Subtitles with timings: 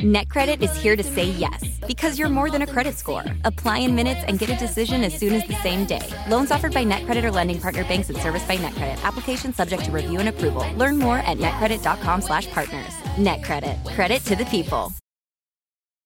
[0.00, 3.24] NetCredit is here to say yes because you're more than a credit score.
[3.44, 6.06] Apply in minutes and get a decision as soon as the same day.
[6.28, 9.02] Loans offered by NetCredit or lending partner banks and serviced by NetCredit.
[9.04, 10.66] Application subject to review and approval.
[10.76, 12.92] Learn more at netcredit.com/partners.
[13.16, 13.94] NetCredit.
[13.94, 14.92] Credit to the people.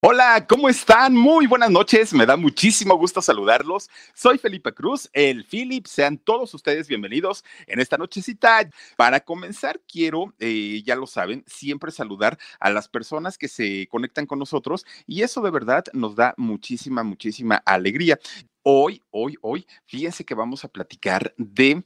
[0.00, 1.16] Hola, ¿cómo están?
[1.16, 3.90] Muy buenas noches, me da muchísimo gusto saludarlos.
[4.14, 8.70] Soy Felipe Cruz, el Philip, sean todos ustedes bienvenidos en esta nochecita.
[8.96, 14.26] Para comenzar, quiero, eh, ya lo saben, siempre saludar a las personas que se conectan
[14.26, 18.20] con nosotros y eso de verdad nos da muchísima, muchísima alegría.
[18.62, 21.82] Hoy, hoy, hoy, fíjense que vamos a platicar de...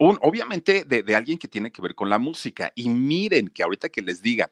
[0.00, 2.72] Un, obviamente de, de alguien que tiene que ver con la música.
[2.74, 4.50] Y miren que ahorita que les diga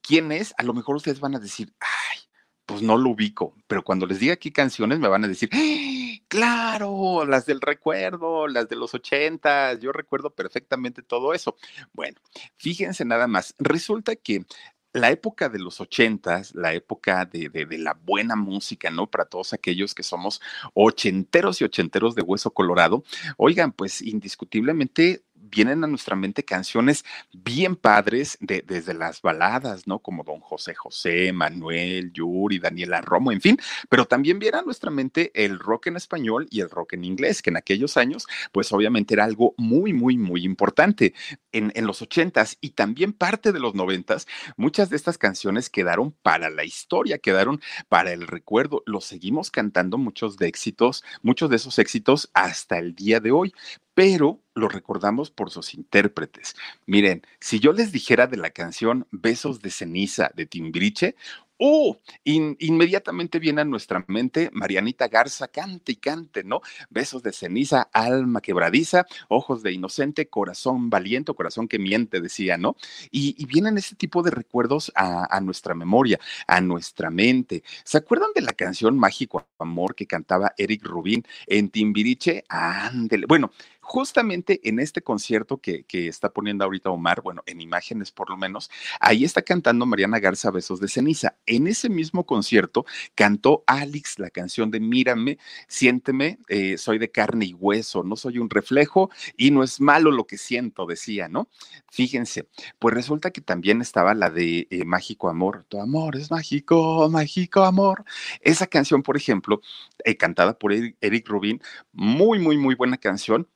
[0.00, 2.25] quién es, a lo mejor ustedes van a decir, ay,
[2.66, 6.18] pues no lo ubico, pero cuando les diga aquí canciones me van a decir, ¡Ah!
[6.28, 11.56] claro, las del recuerdo, las de los ochentas, yo recuerdo perfectamente todo eso.
[11.92, 12.20] Bueno,
[12.56, 14.44] fíjense nada más, resulta que
[14.92, 19.06] la época de los ochentas, la época de, de, la buena música, ¿no?
[19.06, 20.40] Para todos aquellos que somos
[20.72, 23.04] ochenteros y ochenteros de hueso colorado,
[23.36, 25.22] oigan, pues indiscutiblemente
[25.56, 30.00] vienen a nuestra mente canciones bien padres de, desde las baladas, ¿no?
[30.00, 34.90] Como Don José José, Manuel, Yuri, Daniela Romo, en fin, pero también viene a nuestra
[34.90, 38.70] mente el rock en español y el rock en inglés, que en aquellos años, pues
[38.70, 41.14] obviamente era algo muy, muy, muy importante.
[41.52, 44.26] En, en los ochentas y también parte de los noventas,
[44.58, 48.82] muchas de estas canciones quedaron para la historia, quedaron para el recuerdo.
[48.84, 53.54] Los seguimos cantando muchos de éxitos, muchos de esos éxitos hasta el día de hoy
[53.96, 56.54] pero lo recordamos por sus intérpretes.
[56.84, 61.16] Miren, si yo les dijera de la canción Besos de ceniza de Timbiriche,
[61.58, 61.94] ¡Uh!
[62.24, 66.60] In, inmediatamente viene a nuestra mente Marianita Garza, cante y cante, ¿no?
[66.90, 72.76] Besos de ceniza, alma quebradiza, ojos de inocente, corazón valiente, corazón que miente, decía, ¿no?
[73.10, 77.62] Y, vienen ese tipo de recuerdos a, a, nuestra memoria, a nuestra mente.
[77.84, 82.44] ¿Se acuerdan de la canción Mágico Amor que cantaba Eric Rubín en Timbiriche?
[82.48, 83.24] Ándele.
[83.26, 83.52] Bueno,
[83.86, 88.68] justamente en este concierto que, está poniendo ahorita Omar, bueno, en imágenes por lo menos,
[89.00, 91.36] ahí está cantando Mariana Garza Besos de Ceniza.
[91.46, 95.38] En ese mismo concierto cantó Alex la canción de Mírame,
[95.68, 100.10] siénteme, eh, soy de carne y hueso, no soy un reflejo y no es malo
[100.10, 101.48] lo que siento, decía, ¿no?
[101.90, 102.48] Fíjense,
[102.80, 107.62] pues resulta que también estaba la de eh, Mágico Amor, tu amor es mágico, mágico
[107.62, 108.04] amor.
[108.40, 109.60] Esa canción, por ejemplo,
[110.04, 113.48] eh, cantada por Eric, Eric Rubin, muy, muy, muy buena canción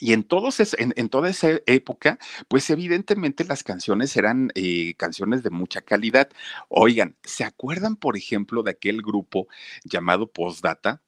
[0.00, 5.50] y en, todos en, toda esa época, pues evidentemente las canciones eran eh, canciones de
[5.50, 6.28] mucha calidad.
[6.68, 9.48] Oigan, ¿se acuerdan, por ejemplo, de aquel grupo
[9.84, 11.01] llamado Postdata?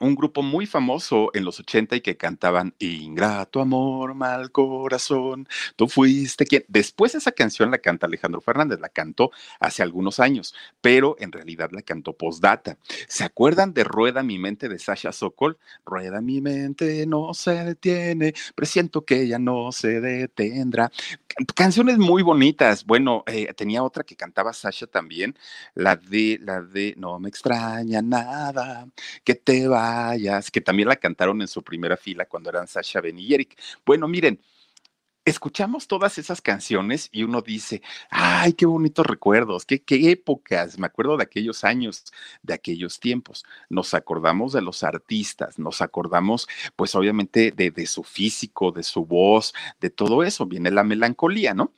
[0.00, 5.46] Un grupo muy famoso en los 80 y que cantaban Ingrato amor, mal corazón,
[5.76, 6.64] tú fuiste quien.
[6.68, 9.30] Después esa canción la canta Alejandro Fernández, la cantó
[9.60, 12.78] hace algunos años, pero en realidad la cantó postdata.
[13.08, 15.58] ¿Se acuerdan de Rueda mi mente de Sasha Sokol?
[15.84, 20.90] Rueda mi mente, no se detiene, presiento que ella no se detendrá.
[21.54, 22.84] Canciones muy bonitas.
[22.84, 25.36] Bueno, eh, tenía otra que cantaba Sasha también,
[25.74, 28.88] la de, la de No me extraña nada,
[29.24, 29.89] que te va
[30.52, 33.58] que también la cantaron en su primera fila cuando eran Sasha, Ben y Eric.
[33.84, 34.40] Bueno, miren,
[35.24, 40.86] escuchamos todas esas canciones y uno dice, ay, qué bonitos recuerdos, qué, qué, épocas, me
[40.86, 42.04] acuerdo de aquellos años,
[42.42, 43.44] de aquellos tiempos.
[43.68, 49.04] Nos acordamos de los artistas, nos acordamos, pues obviamente, de, de su físico, de su
[49.04, 51.72] voz, de todo eso, viene la melancolía, ¿no?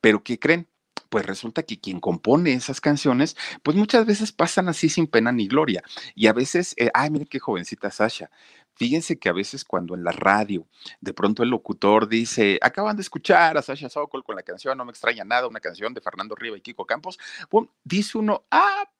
[0.00, 0.68] Pero ¿qué creen?
[1.14, 5.46] Pues resulta que quien compone esas canciones, pues muchas veces pasan así sin pena ni
[5.46, 5.80] gloria.
[6.16, 8.32] Y a veces, eh, ay, miren qué jovencita Sasha.
[8.74, 10.66] Fíjense que a veces cuando en la radio
[11.00, 14.84] de pronto el locutor dice, acaban de escuchar a Sasha Sokol con la canción No
[14.84, 17.16] me extraña nada, una canción de Fernando Riva y Kiko Campos,
[17.84, 18.90] dice uno, ah,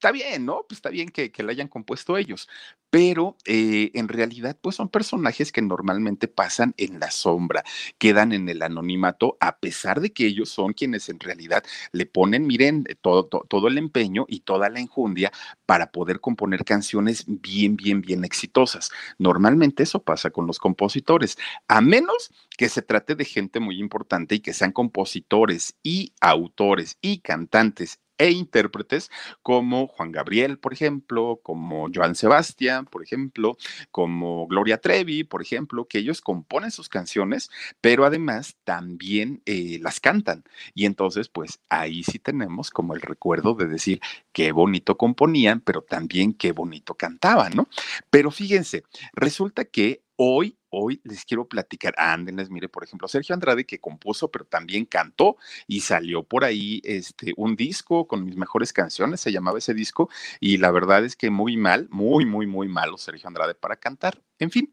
[0.00, 0.64] está bien, ¿no?
[0.66, 2.48] Pues está bien que, la hayan compuesto ellos,
[2.88, 7.64] pero eh, en realidad pues son personajes que normalmente pasan en la sombra,
[7.98, 11.62] quedan en el anonimato, a pesar de que ellos son quienes en realidad
[11.92, 15.32] le ponen, miren, eh, todo, todo, todo el empeño y toda la enjundia
[15.66, 18.90] para poder componer canciones bien, bien, bien exitosas.
[19.18, 21.36] Normalmente eso pasa con los compositores,
[21.68, 26.96] a menos que se trate de gente muy importante y que sean compositores y autores
[27.02, 29.10] y cantantes e intérpretes
[29.42, 33.56] como Juan Gabriel, por ejemplo, como Joan Sebastián, por ejemplo,
[33.90, 37.50] como Gloria Trevi, por ejemplo, que ellos componen sus canciones,
[37.80, 40.44] pero además también eh, las cantan.
[40.74, 44.02] Y entonces, pues ahí sí tenemos como el recuerdo de decir
[44.32, 47.68] qué bonito componían, pero también qué bonito cantaban, ¿no?
[48.10, 48.84] Pero fíjense,
[49.14, 51.94] resulta que hoy hoy les quiero platicar.
[51.98, 55.36] Ándenles, mire, por ejemplo, Sergio Andrade que compuso, pero también cantó
[55.66, 60.08] y salió por ahí este, un disco con mis mejores canciones, se llamaba ese disco,
[60.40, 64.22] y la verdad es que muy mal, muy, muy, muy malo Sergio Andrade para cantar.
[64.38, 64.72] En fin,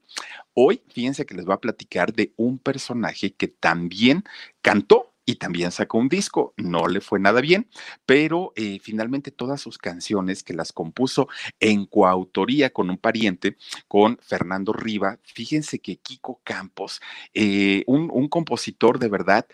[0.54, 4.24] hoy fíjense que les voy a platicar de un personaje que también
[4.62, 6.54] cantó y también sacó un disco.
[6.58, 7.70] No le fue nada bien,
[8.06, 11.28] pero eh, finalmente todas sus canciones que las compuso
[11.60, 13.58] en coautoría con un pariente,
[13.88, 17.02] con Fernando Riva, fíjense que Kiko Campos,
[17.34, 19.46] eh, un, compositor de verdad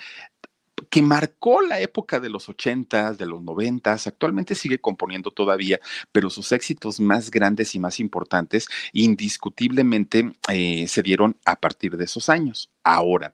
[0.89, 5.79] que marcó la época de los ochentas, de los noventas, actualmente sigue componiendo todavía,
[6.11, 12.05] pero sus éxitos más grandes y más importantes indiscutiblemente eh, se dieron a partir de
[12.05, 12.71] esos años.
[12.83, 13.33] Ahora,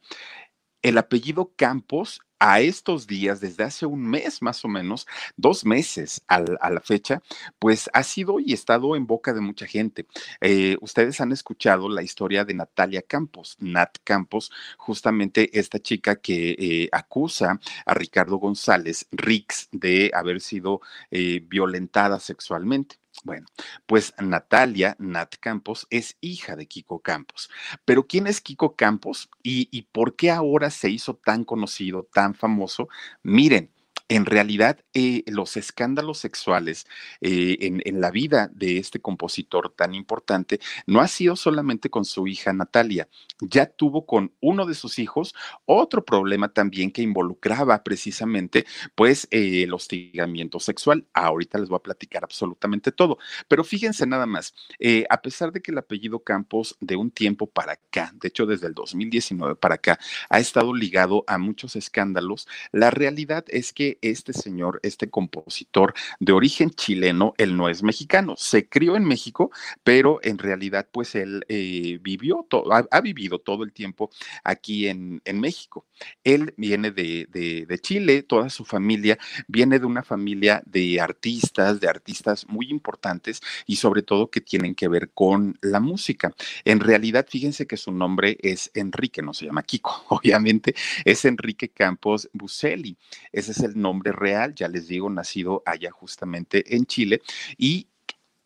[0.82, 6.22] el apellido Campos a estos días, desde hace un mes más o menos, dos meses
[6.28, 7.22] a la fecha,
[7.60, 10.08] pues ha sido y estado en boca de mucha gente.
[10.42, 16.52] Eh, ustedes han escuchado la historia de Natalia Campos, Nat Campos, justamente esta chica que
[16.58, 20.82] eh, acusa a Ricardo González, Rix, de haber sido
[21.12, 22.98] eh, violentada sexualmente.
[23.24, 23.48] Bueno,
[23.86, 27.50] pues Natalia Nat Campos es hija de Kiko Campos.
[27.84, 32.34] Pero ¿quién es Kiko Campos y, y por qué ahora se hizo tan conocido, tan
[32.34, 32.88] famoso?
[33.24, 33.72] Miren,
[34.10, 36.88] en realidad eh, los escándalos sexuales
[37.22, 42.28] eh, en, la vida de este compositor tan importante no ha sido solamente con su
[42.28, 43.08] hija Natalia,
[43.40, 45.36] ya tuvo con uno de sus hijos
[45.66, 48.66] otro problema también que involucraba precisamente
[48.96, 51.06] pues eh, el hostigamiento sexual.
[51.14, 55.62] Ahorita les voy a platicar absolutamente todo, pero fíjense nada más, eh, a pesar de
[55.62, 59.76] que el apellido Campos de un tiempo para acá, de hecho desde el 2019 para
[59.76, 65.94] acá, ha estado ligado a muchos escándalos, la realidad es que este señor, este compositor
[66.20, 69.52] de origen chileno, él no es mexicano, se crió en México,
[69.84, 72.48] pero en realidad pues él eh, vivió,
[72.92, 74.10] ha, vivido todo el tiempo
[74.44, 75.86] aquí en, México.
[76.24, 79.18] Él viene de, de, de, Chile, toda su familia
[79.48, 84.76] viene de una familia de artistas, de artistas muy importantes y sobre todo que tienen
[84.76, 86.34] que ver con la música.
[86.66, 90.76] En realidad, fíjense que su nombre es Enrique, no se llama Kiko, obviamente,
[91.06, 92.98] es Enrique Campos Buselli.
[93.32, 97.22] Ese es el nombre nombre real, ya les digo, nacido allá justamente en Chile.
[97.58, 97.88] ¿Y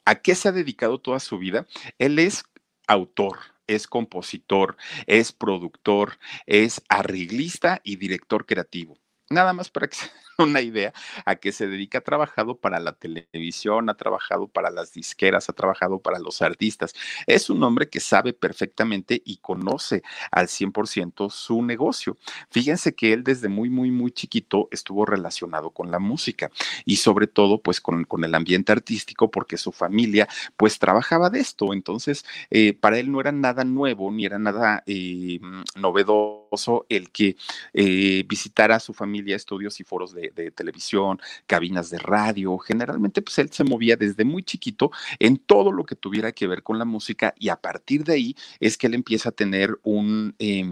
[0.05, 1.67] a qué se ha dedicado toda su vida?
[1.99, 2.43] Él es
[2.87, 8.97] autor, es compositor, es productor, es arreglista y director creativo.
[9.29, 9.97] Nada más para que
[10.37, 10.93] una idea
[11.25, 11.99] a qué se dedica.
[11.99, 16.93] Ha trabajado para la televisión, ha trabajado para las disqueras, ha trabajado para los artistas.
[17.27, 22.17] Es un hombre que sabe perfectamente y conoce al 100% su negocio.
[22.49, 26.51] Fíjense que él desde muy, muy, muy chiquito estuvo relacionado con la música
[26.85, 30.27] y sobre todo pues con, con el ambiente artístico porque su familia
[30.57, 31.73] pues trabajaba de esto.
[31.73, 35.39] Entonces, eh, para él no era nada nuevo ni era nada eh,
[35.75, 37.35] novedoso el que
[37.73, 42.57] eh, visitara a su familia estudios y foros de de, televisión, cabinas de radio.
[42.57, 46.63] Generalmente, pues él se movía desde muy chiquito en todo lo que tuviera que ver
[46.63, 50.35] con la música y a partir de ahí es que él empieza a tener un...
[50.39, 50.63] Eh,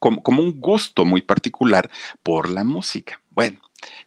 [0.00, 1.90] como, como un gusto muy particular
[2.22, 3.22] por la música.
[3.30, 3.60] Bueno,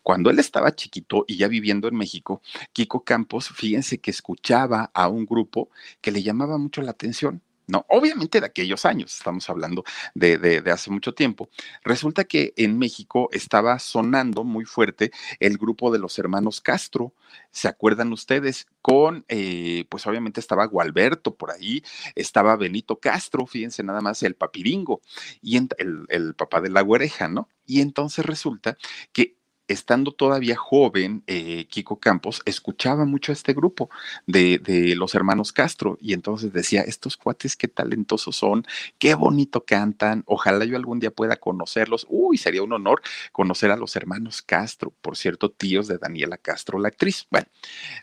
[0.04, 2.42] cuando él estaba chiquito y ya viviendo en México,
[2.74, 5.70] Kiko Campos, fíjense que escuchaba a un grupo
[6.02, 7.42] que le llamaba mucho la atención.
[7.72, 7.86] ¿No?
[7.88, 11.50] Obviamente de aquellos años, estamos hablando de, de, de, hace mucho tiempo.
[11.84, 17.13] Resulta que en México estaba sonando muy fuerte el grupo de los hermanos Castro.
[17.50, 18.68] ¿Se acuerdan ustedes?
[18.82, 21.82] Con, eh, pues obviamente estaba Gualberto por ahí,
[22.16, 25.01] estaba Benito Castro, fíjense nada más, el papiringo,
[25.42, 27.48] y el, papá de la güereja, ¿no?
[27.66, 28.78] Y entonces resulta
[29.13, 29.38] que
[29.72, 33.90] estando todavía joven, eh, Kiko Campos escuchaba mucho a este grupo
[34.28, 38.66] de, de, los hermanos Castro y entonces decía, estos cuates qué talentosos son,
[39.00, 42.06] qué bonito cantan, ojalá yo algún día pueda conocerlos.
[42.10, 43.01] Uy, sería un honor
[43.32, 47.28] conocer a los hermanos Castro, por cierto, tíos de Daniela Castro, la actriz.
[47.30, 47.48] Bueno,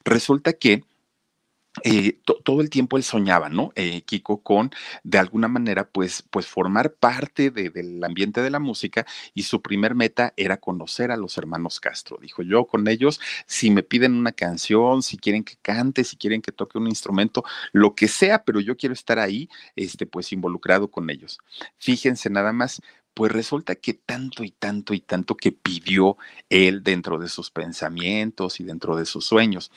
[0.04, 0.84] resulta que
[1.84, 3.72] eh, todo el tiempo él soñaba, ¿no?
[3.75, 4.70] Eh, Kiko con,
[5.04, 9.94] de alguna manera, pues, pues formar parte del ambiente de la música y su primer
[9.94, 12.18] meta era conocer a los hermanos Castro.
[12.20, 16.42] Dijo, yo con ellos, si me piden una canción, si quieren que cante, si quieren
[16.42, 20.90] que toque un instrumento, lo que sea, pero yo quiero estar ahí, este, pues involucrado
[20.90, 21.38] con ellos.
[21.78, 22.82] Fíjense nada más,
[23.14, 26.16] pues resulta que tanto y tanto y tanto que pidió
[26.50, 29.72] él dentro de sus pensamientos y dentro de sus sueños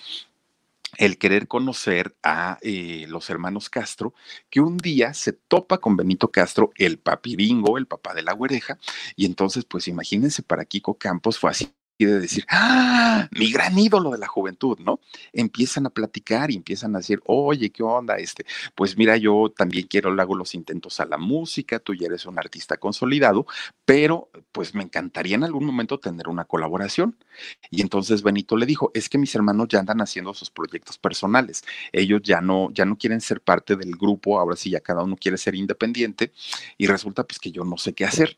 [0.97, 4.13] el querer conocer a eh, los hermanos Castro,
[4.49, 8.77] que un día se topa con Benito Castro, el papiringo, el papá de la güereja,
[9.15, 11.71] y entonces, pues imagínense, para Kiko Campos fue así
[12.05, 13.27] de decir, ¡ah!
[13.31, 14.99] Mi gran ídolo de la juventud, ¿no?
[15.33, 18.15] Empiezan a platicar y empiezan a decir, oye, ¿qué onda?
[18.17, 22.07] Este, pues mira, yo también quiero, le hago los intentos a la música, tú ya
[22.07, 23.45] eres un artista consolidado,
[23.85, 27.17] pero pues me encantaría en algún momento tener una colaboración.
[27.69, 31.63] Y entonces Benito le dijo, es que mis hermanos ya andan haciendo sus proyectos personales,
[31.91, 35.15] ellos ya no, ya no quieren ser parte del grupo, ahora sí ya cada uno
[35.15, 36.31] quiere ser independiente,
[36.77, 38.37] y resulta pues que yo no sé qué hacer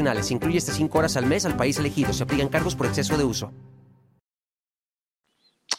[0.31, 2.13] incluye hasta 5 horas al mes al país elegido.
[2.13, 3.51] Se aplican cargos por exceso de uso.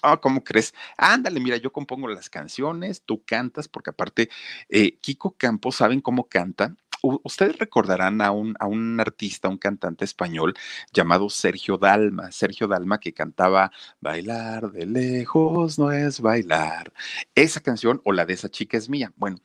[0.03, 0.75] Ah, ¿cómo crees?
[0.97, 4.31] Ándale, mira, yo compongo las canciones, tú cantas, porque aparte,
[4.69, 6.75] eh, Kiko Campos, ¿saben cómo canta?
[7.03, 10.55] ustedes recordarán a un, a un artista, un cantante español
[10.93, 12.31] llamado Sergio Dalma.
[12.31, 16.93] Sergio Dalma que cantaba Bailar de lejos no es bailar.
[17.35, 19.13] Esa canción o la de esa chica es mía.
[19.17, 19.39] Bueno,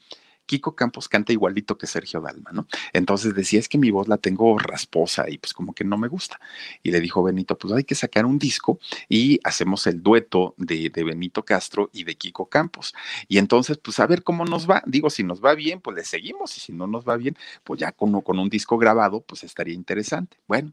[0.47, 2.67] Kiko Campos canta igualito que Sergio Dalma, ¿no?
[2.93, 6.07] Entonces decía, es que mi voz la tengo rasposa y pues como que no me
[6.07, 6.39] gusta.
[6.81, 10.89] Y le dijo Benito, pues hay que sacar un disco y hacemos el dueto de,
[10.89, 12.95] Benito Castro y de Kiko Campos.
[13.27, 14.81] Y entonces, pues a ver cómo nos va.
[14.85, 17.79] Digo, si nos va bien, pues le seguimos y si no nos va bien, pues
[17.79, 20.37] ya con, un disco grabado, pues estaría interesante.
[20.47, 20.71] Bueno,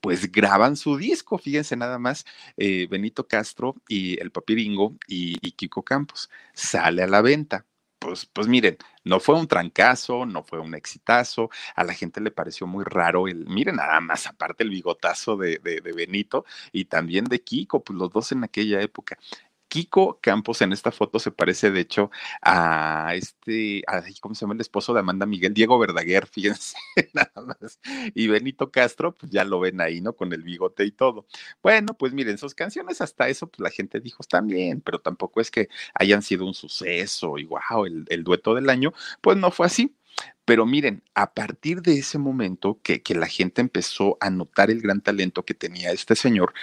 [0.00, 2.24] pues graban su disco, fíjense nada más,
[2.56, 6.30] eh, Benito Castro y el Papiringo y Kiko Campos.
[6.54, 7.64] Sale a la venta
[7.98, 12.30] pues, pues miren, no fue un trancazo, no fue un exitazo, a la gente le
[12.30, 16.86] pareció muy raro el, miren nada más, aparte el bigotazo de, de, de Benito y
[16.86, 19.18] también de Kiko, pues los dos en aquella época.
[19.76, 23.82] Kiko Campos en esta foto se parece, de hecho, a este,
[24.22, 25.52] ¿cómo se llama el esposo de Amanda Miguel?
[25.52, 26.78] Diego Verdaguer, fíjense,
[27.12, 27.78] nada más.
[28.14, 30.14] Y Benito Castro, pues ya lo ven ahí, ¿no?
[30.16, 31.26] Con el bigote y todo.
[31.62, 35.42] Bueno, pues miren, sus canciones hasta eso, pues la gente dijo, están bien, pero tampoco
[35.42, 39.50] es que hayan sido un suceso y wow, el, el dueto del año, pues no
[39.50, 39.94] fue así.
[40.46, 44.80] Pero miren, a partir de ese momento que, que, la gente empezó a notar el
[44.80, 46.54] gran talento que tenía este señor,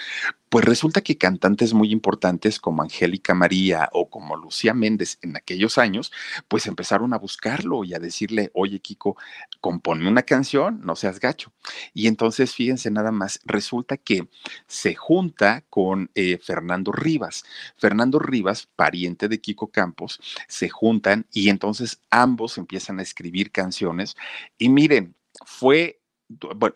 [0.48, 5.78] pues resulta que cantantes muy importantes como Angélica María o como Lucía Méndez en aquellos
[5.78, 6.13] años,
[6.48, 9.18] pues empezaron a buscarlo y a decirle, oye Kiko,
[9.60, 11.52] compone una canción, no seas gacho.
[11.94, 14.30] Y entonces, fíjense nada más, resulta que
[14.68, 17.44] se junta con eh, Fernando Rivas.
[17.75, 23.73] Fernando Rivas, pariente de Kiko Campos, se juntan y entonces ambos empiezan a escribir canciones.
[24.58, 25.15] Y miren,
[25.46, 26.00] fue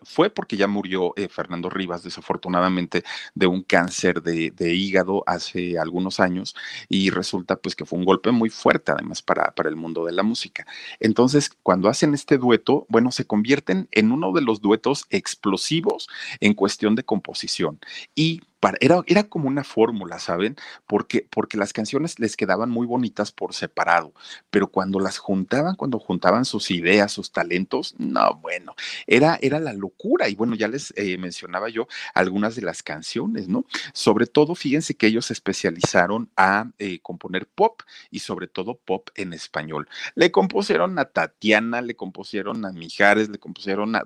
[0.02, 6.20] fue porque ya murió eh, Fernando Rivas, desafortunadamente, de un cáncer de, hígado hace algunos
[6.20, 6.54] años
[6.88, 10.12] y resulta pues que fue un golpe muy fuerte además para, para el mundo de
[10.12, 10.66] la música.
[11.00, 16.08] Entonces, cuando hacen este dueto, bueno, se convierten en uno de los duetos explosivos
[16.40, 17.80] en cuestión de composición
[18.14, 18.42] y
[18.80, 20.56] era, era como una fórmula, ¿saben?
[20.86, 24.12] Porque, porque las canciones les quedaban muy bonitas por separado,
[24.50, 28.74] pero cuando las juntaban, cuando juntaban sus ideas, sus talentos, no, bueno,
[29.06, 30.28] era, era la locura.
[30.28, 33.64] Y bueno, ya les eh, mencionaba yo algunas de las canciones, ¿no?
[33.92, 39.08] Sobre todo, fíjense que ellos se especializaron a eh, componer pop y sobre todo pop
[39.14, 39.88] en español.
[40.14, 44.04] Le compusieron a Tatiana, le compusieron a Mijares, le compusieron a,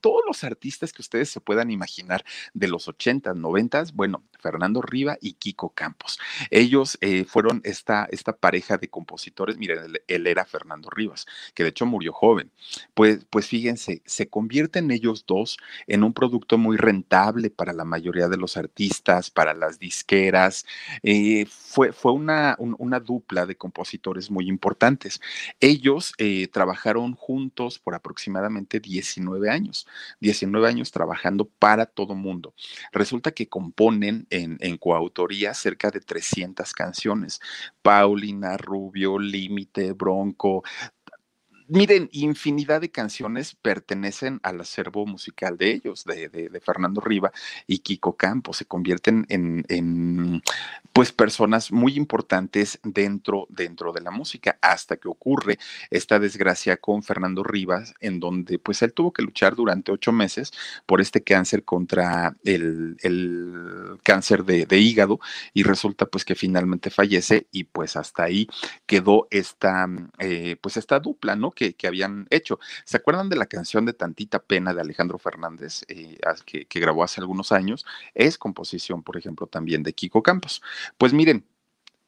[0.00, 5.16] todos los artistas que ustedes se puedan imaginar de los 80, 90 bueno, Fernando Riva
[5.22, 6.18] y Kiko Campos.
[6.50, 11.24] Ellos eh, fueron esta, esta pareja de compositores, miren, él, era Fernando Rivas,
[11.54, 12.50] que de hecho murió joven.
[12.92, 18.28] Pues, pues fíjense, se convierten ellos dos en un producto muy rentable para la mayoría
[18.28, 20.66] de los artistas, para las disqueras.
[21.02, 25.20] Eh, fue fue una, una, dupla de compositores muy importantes.
[25.60, 29.86] Ellos eh, trabajaron juntos por aproximadamente 19 años,
[30.20, 32.54] 19 años trabajando para todo mundo.
[32.92, 34.26] Resulta que componen en,
[34.60, 37.40] en coautoría cerca de 300 canciones.
[37.82, 40.62] Paulina, Rubio, Límite, Bronco,
[41.68, 47.32] miren, infinidad de canciones pertenecen al acervo musical de ellos, de, Fernando Riva
[47.66, 48.58] y Kiko Campos.
[48.58, 50.42] Se convierten en,
[50.92, 55.58] pues personas muy importantes dentro, dentro de la música, hasta que ocurre
[55.90, 60.52] esta desgracia con Fernando Rivas, en donde pues él tuvo que luchar durante ocho meses
[60.86, 62.96] por este cáncer contra el,
[64.02, 65.20] cáncer de, hígado
[65.52, 68.48] y resulta pues que finalmente fallece y pues hasta ahí
[68.86, 69.86] quedó esta,
[70.18, 71.53] eh, pues esta dupla, ¿no?
[71.54, 72.58] Que, habían hecho.
[72.84, 77.04] ¿Se acuerdan de la canción de Tantita Pena de Alejandro Fernández, eh, que, que grabó
[77.04, 77.84] hace algunos años?
[78.14, 80.62] Es composición, por ejemplo, también de Kiko Campos.
[80.98, 81.46] Pues miren,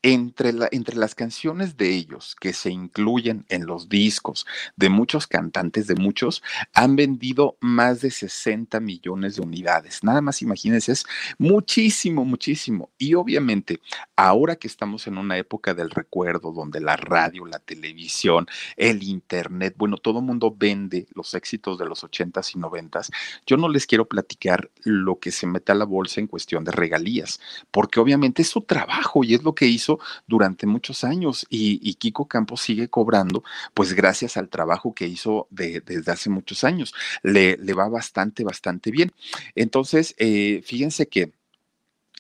[0.03, 5.87] entre, entre, las canciones de ellos que se incluyen en los discos de muchos cantantes,
[5.87, 6.43] de muchos,
[6.75, 10.05] han vendido más de 60 millones de unidades.
[10.05, 11.07] Nada más imagínense, es
[11.39, 12.91] muchísimo, muchísimo.
[12.99, 13.81] Y obviamente,
[14.15, 19.75] ahora que estamos en una época del recuerdo, donde la radio, la televisión, el internet,
[19.77, 23.11] bueno, todo mundo vende los éxitos de los 80s y 90s,
[23.47, 26.73] yo no les quiero platicar lo que se mete a la bolsa en cuestión de
[26.73, 29.96] regalías, porque obviamente es su trabajo y es lo que hizo
[30.27, 33.43] durante muchos años y, Kiko Campos sigue cobrando,
[33.75, 36.95] pues gracias al trabajo que hizo desde hace muchos años.
[37.23, 39.13] Le, le, va bastante, bastante bien.
[39.55, 41.33] Entonces, eh, fíjense que...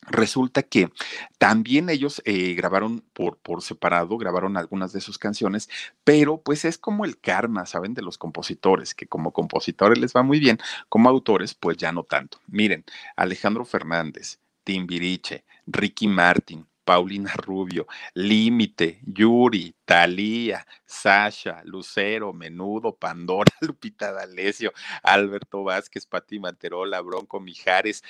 [0.08, 0.90] Resulta que
[1.36, 5.68] también ellos eh, grabaron por, por separado, grabaron algunas de sus canciones,
[6.04, 7.92] pero pues es como el karma, ¿saben?
[7.94, 12.04] De los compositores, que como compositores les va muy bien, como autores pues ya no
[12.04, 12.38] tanto.
[12.46, 12.84] Miren,
[13.16, 24.12] Alejandro Fernández, Timbiriche, Ricky Martin, Paulina Rubio, Límite, Yuri, Talía, Sasha, Lucero, Menudo, Pandora, Lupita
[24.12, 28.02] D'Alessio, Alberto Vázquez, Pati Manterola, Bronco Mijares,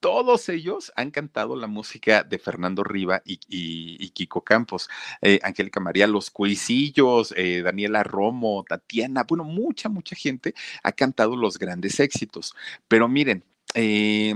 [0.00, 4.90] todos ellos han cantado la música de Fernando Riva y, Kiko Campos,
[5.22, 11.36] eh, Angélica María, Los Cuisillos, eh, Daniela Romo, Tatiana, bueno, mucha, mucha gente ha cantado
[11.36, 12.54] los grandes éxitos.
[12.86, 14.34] Pero miren, eh,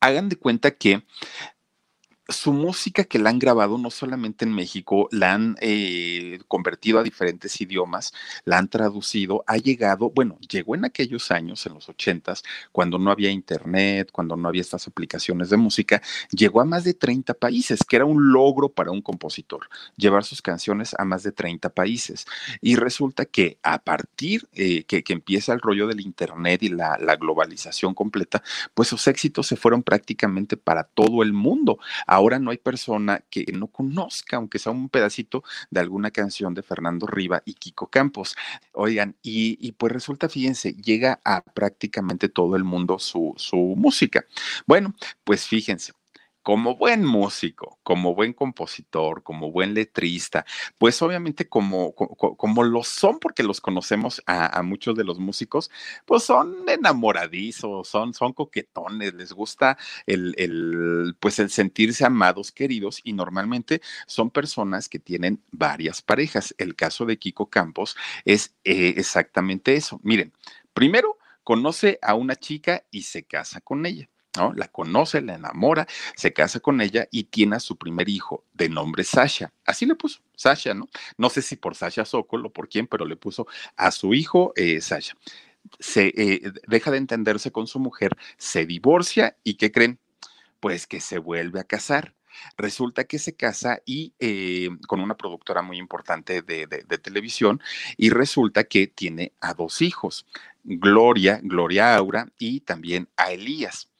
[0.00, 1.02] hagan de cuenta que
[2.32, 7.02] su música que la han grabado no solamente en México, la han eh, convertido a
[7.02, 8.12] diferentes idiomas,
[8.44, 13.10] la han traducido, ha llegado, bueno, llegó en aquellos años, en los ochentas, cuando no
[13.10, 17.80] había internet, cuando no había estas aplicaciones de música, llegó a más de 30 países,
[17.88, 22.26] que era un logro para un compositor, llevar sus canciones a más de 30 países.
[22.60, 27.94] Y resulta que a partir eh, que, empieza el rollo del internet y la, globalización
[27.94, 28.42] completa,
[28.74, 31.78] pues sus éxitos se fueron prácticamente para todo el mundo
[32.38, 37.06] no hay persona que no conozca, aunque sea un pedacito de alguna canción de Fernando
[37.06, 38.36] Riva y Kiko Campos.
[38.72, 44.24] Oigan, y, pues resulta, fíjense, llega a prácticamente todo el mundo su, su música.
[44.66, 45.92] Bueno, pues fíjense,
[46.42, 50.44] como buen músico, como buen compositor, como buen letrista,
[50.78, 55.70] pues obviamente como, como, lo son, porque los conocemos a, muchos de los músicos,
[56.04, 63.00] pues son enamoradizos, son, son coquetones, les gusta el, el, pues el sentirse amados, queridos,
[63.04, 66.54] y normalmente son personas que tienen varias parejas.
[66.58, 70.00] El caso de Kiko Campos es eh, exactamente eso.
[70.02, 70.32] Miren,
[70.72, 74.08] primero conoce a una chica y se casa con ella.
[74.36, 74.52] ¿No?
[74.54, 78.68] La conoce, la enamora, se casa con ella y tiene a su primer hijo de
[78.68, 79.52] nombre Sasha.
[79.66, 80.88] Así le puso, Sasha, ¿no?
[81.18, 84.52] No sé si por Sasha Sokol o por quién, pero le puso a su hijo
[84.56, 85.14] eh, Sasha.
[85.78, 89.98] Se eh, deja de entenderse con su mujer, se divorcia y ¿qué creen?
[90.60, 92.14] Pues que se vuelve a casar.
[92.56, 97.60] Resulta que se casa y eh, con una productora muy importante de, de, televisión
[97.98, 100.26] y resulta que tiene a dos hijos,
[100.64, 103.91] Gloria, Gloria Aura y también a Elías.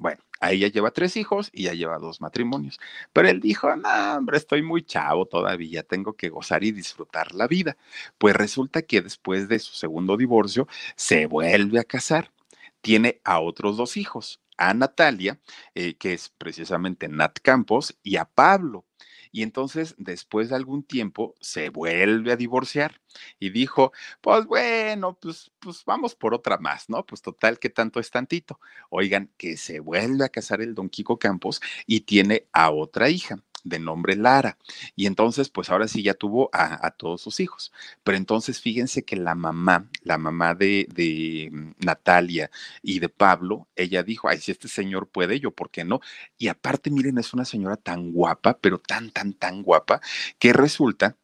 [0.00, 2.80] Bueno, ahí ella lleva tres hijos y ya lleva dos matrimonios.
[3.12, 7.46] Pero él dijo, no, hombre, estoy muy chavo todavía, tengo que gozar y disfrutar la
[7.46, 7.76] vida.
[8.18, 12.32] Pues resulta que después de su segundo divorcio se vuelve a casar.
[12.80, 15.38] Tiene a otros dos hijos, a Natalia,
[15.74, 18.84] eh, que es precisamente Nat Campos, y a Pablo.
[19.32, 23.00] Y entonces, después de algún tiempo, se vuelve a divorciar
[23.38, 27.04] y dijo, pues bueno, pues, pues vamos por otra más, ¿no?
[27.06, 28.60] Pues total, que tanto es tantito.
[28.88, 33.42] Oigan, que se vuelve a casar el don Kiko Campos y tiene a otra hija
[33.64, 34.58] de nombre Lara.
[34.96, 37.72] Y entonces, pues ahora sí ya tuvo a, todos sus hijos.
[38.02, 42.50] Pero entonces fíjense que la mamá, la mamá de, de, mm, Natalia
[42.82, 46.00] y de Pablo, ella dijo, ay, si este señor puede, yo, ¿por qué no?
[46.38, 50.00] Y aparte, miren, es una señora tan guapa, pero tan, tan, tan guapa,
[50.38, 51.16] que resulta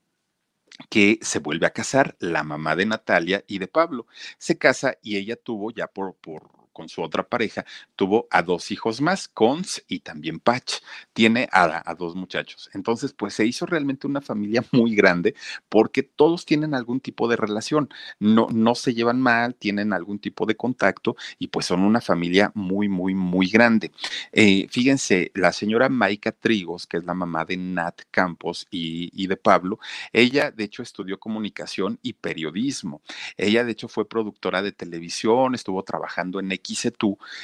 [0.91, 4.07] que se vuelve a casar la mamá de Natalia y de Pablo.
[4.39, 7.65] Se casa y ella tuvo ya por, por con su otra pareja,
[7.97, 10.75] tuvo a dos hijos más, Cons y también Patch.
[11.15, 12.69] Tiene a, a, dos muchachos.
[12.75, 15.35] Entonces, pues se hizo realmente una familia muy grande
[15.71, 17.89] porque todos tienen algún tipo de relación.
[18.21, 22.53] No, no se llevan mal, tienen algún tipo de contacto y pues son una familia
[22.55, 23.91] muy, muy, muy grande.
[24.33, 29.29] Eh, fíjense, la señora Maika Trigos, que es la mamá de Nat Campos y, y
[29.29, 29.79] de Pablo,
[30.13, 33.01] ella de hecho estudió comunicación y periodismo.
[33.39, 36.53] Ella de hecho fue productora de televisión, estuvo trabajando en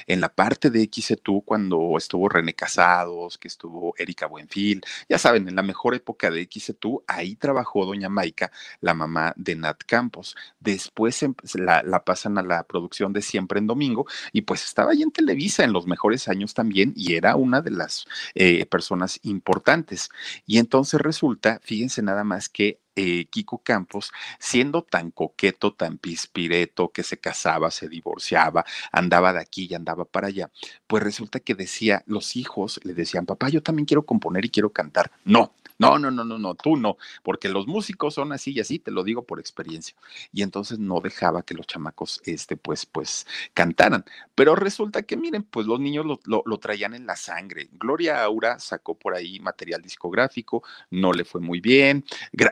[0.07, 5.49] En la parte de XETU, cuando estuvo René Casados, que estuvo Erika Buenfil, ya saben,
[5.49, 10.37] en la mejor época de XETU, ahí trabajó doña Maika, la mamá de Nat Campos.
[10.61, 15.03] Después la, la pasan a la producción de Siempre en Domingo y pues estaba ahí
[15.03, 20.11] en Televisa en los mejores años también y era una de las eh, personas importantes.
[20.47, 26.93] Y entonces resulta, fíjense nada más que eh, Kiko Campos, siendo tan coqueto, tan pispireto,
[26.93, 30.51] que se casaba, se divorciaba, andaba de aquí y andaba para allá,
[30.87, 34.71] pues resulta que decía, los hijos le decían, papá, yo también quiero componer y quiero
[34.71, 35.11] cantar.
[35.25, 38.79] No, no, no, no, no, no, tú no, porque los músicos son así y así,
[38.79, 39.97] te lo digo por experiencia.
[40.33, 44.05] Y entonces no dejaba que los chamacos, este, pues, pues, cantaran.
[44.35, 47.69] Pero resulta que, miren, pues los niños lo, lo, traían en la sangre.
[47.73, 52.05] Gloria Aura sacó por ahí material discográfico, no le fue muy bien.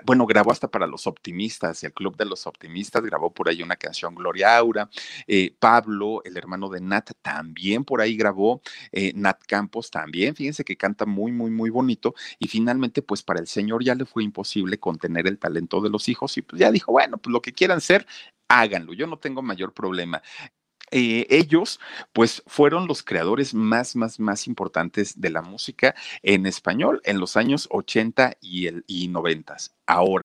[0.04, 3.76] bueno, grabó hasta para los optimistas, el Club de los Optimistas grabó por ahí una
[3.76, 4.90] canción Gloria Aura.
[5.26, 8.62] Eh, Pablo, el hermano de Nat, también por ahí grabó.
[8.92, 12.14] Eh, Nat Campos también, fíjense que canta muy, muy, muy bonito.
[12.38, 16.09] Y finalmente, pues para el Señor ya le fue imposible contener el talento de los
[16.09, 18.06] hijos y pues ya dijo, bueno, pues lo que quieran ser,
[18.48, 20.22] háganlo, yo no tengo mayor problema.
[20.90, 21.78] Eh, ellos,
[22.12, 27.37] pues, fueron los creadores más, más, más importantes de la música en español en los
[27.37, 29.56] años 80 y, el, y 90
[29.87, 30.24] ahora.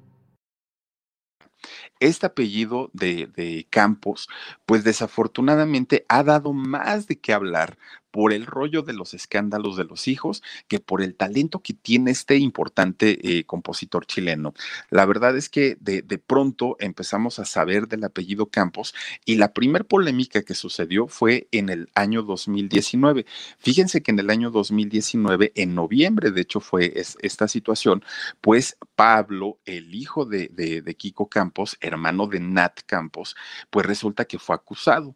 [2.01, 4.27] este apellido de, Campos,
[4.65, 7.77] pues desafortunadamente ha dado más de qué hablar
[8.11, 12.11] por el rollo de los escándalos de los hijos que por el talento que tiene
[12.11, 14.53] este importante eh, compositor chileno.
[14.89, 18.93] La verdad es que de, pronto empezamos a saber del apellido Campos
[19.25, 23.25] y la primer polémica que sucedió fue en el año 2019.
[23.57, 28.03] Fíjense que en el año 2019, en noviembre, de hecho fue esta situación,
[28.41, 33.35] pues Pablo, el hijo de, de, de Kiko Campos, hermano de Nat Campos,
[33.69, 35.15] pues resulta que fue acusado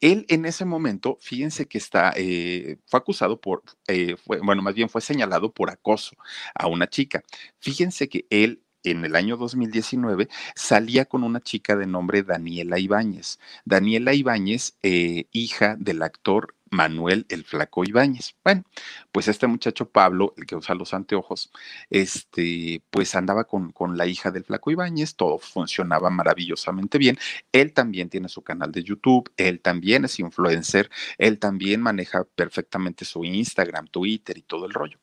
[0.00, 4.88] él en ese momento, fíjense que está, eh, fue acusado por, eh, bueno, más bien
[4.88, 6.16] fue señalado por acoso
[6.54, 7.22] a una chica.
[7.58, 13.38] Fíjense que él en el año 2019 salía con una chica de nombre Daniela Ibáñez.
[13.64, 18.36] Daniela Ibáñez, eh, hija del actor Manuel el Flaco Ibáñez.
[18.44, 18.64] Bueno,
[19.12, 21.50] pues este muchacho Pablo, el que usa los anteojos,
[21.90, 27.18] este, pues andaba con, con la hija del Flaco Ibáñez, todo funcionaba maravillosamente bien.
[27.52, 33.04] Él también tiene su canal de YouTube, él también es influencer, él también maneja perfectamente
[33.04, 34.98] su Instagram, Twitter y todo el rollo.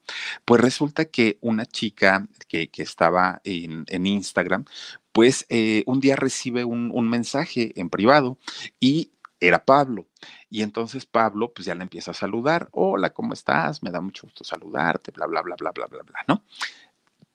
[0.46, 4.66] Pues resulta que una chica que, que estaba en, en Instagram,
[5.12, 8.38] pues eh, un día recibe un, un, mensaje en privado
[8.80, 10.08] y era Pablo.
[10.50, 12.70] Y entonces Pablo, pues ya le empieza a saludar.
[12.72, 13.84] Hola, ¿cómo estás?
[13.84, 16.44] Me da mucho gusto saludarte, bla, bla, bla, bla, bla, bla, bla, ¿no?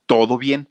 [0.06, 0.68] Todo bien.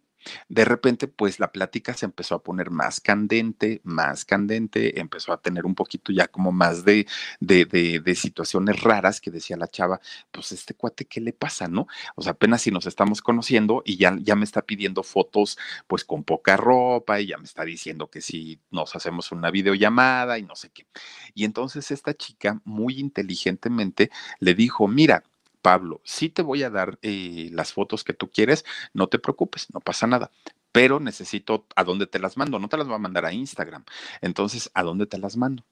[0.49, 5.41] De repente, pues la plática se empezó a poner más candente, más candente, empezó a
[5.41, 7.07] tener un poquito ya como más de,
[7.39, 9.99] de, de, situaciones raras que decía la chava,
[10.31, 11.87] pues este cuate, ¿qué le pasa, no?
[12.15, 15.57] O sea, apenas si nos estamos conociendo y ya, ya me está pidiendo fotos,
[15.87, 20.37] pues con poca ropa y ya me está diciendo que si nos hacemos una videollamada
[20.37, 20.85] y no sé qué.
[21.33, 25.23] Y entonces esta chica muy inteligentemente le dijo, mira,
[25.61, 29.67] Pablo, sí te voy a dar eh, las fotos que tú quieres, no te preocupes,
[29.73, 30.31] no pasa nada,
[30.71, 33.83] pero necesito a dónde te las mando, no te las voy a mandar a Instagram.
[34.21, 35.63] Entonces, ¿a dónde te las mando?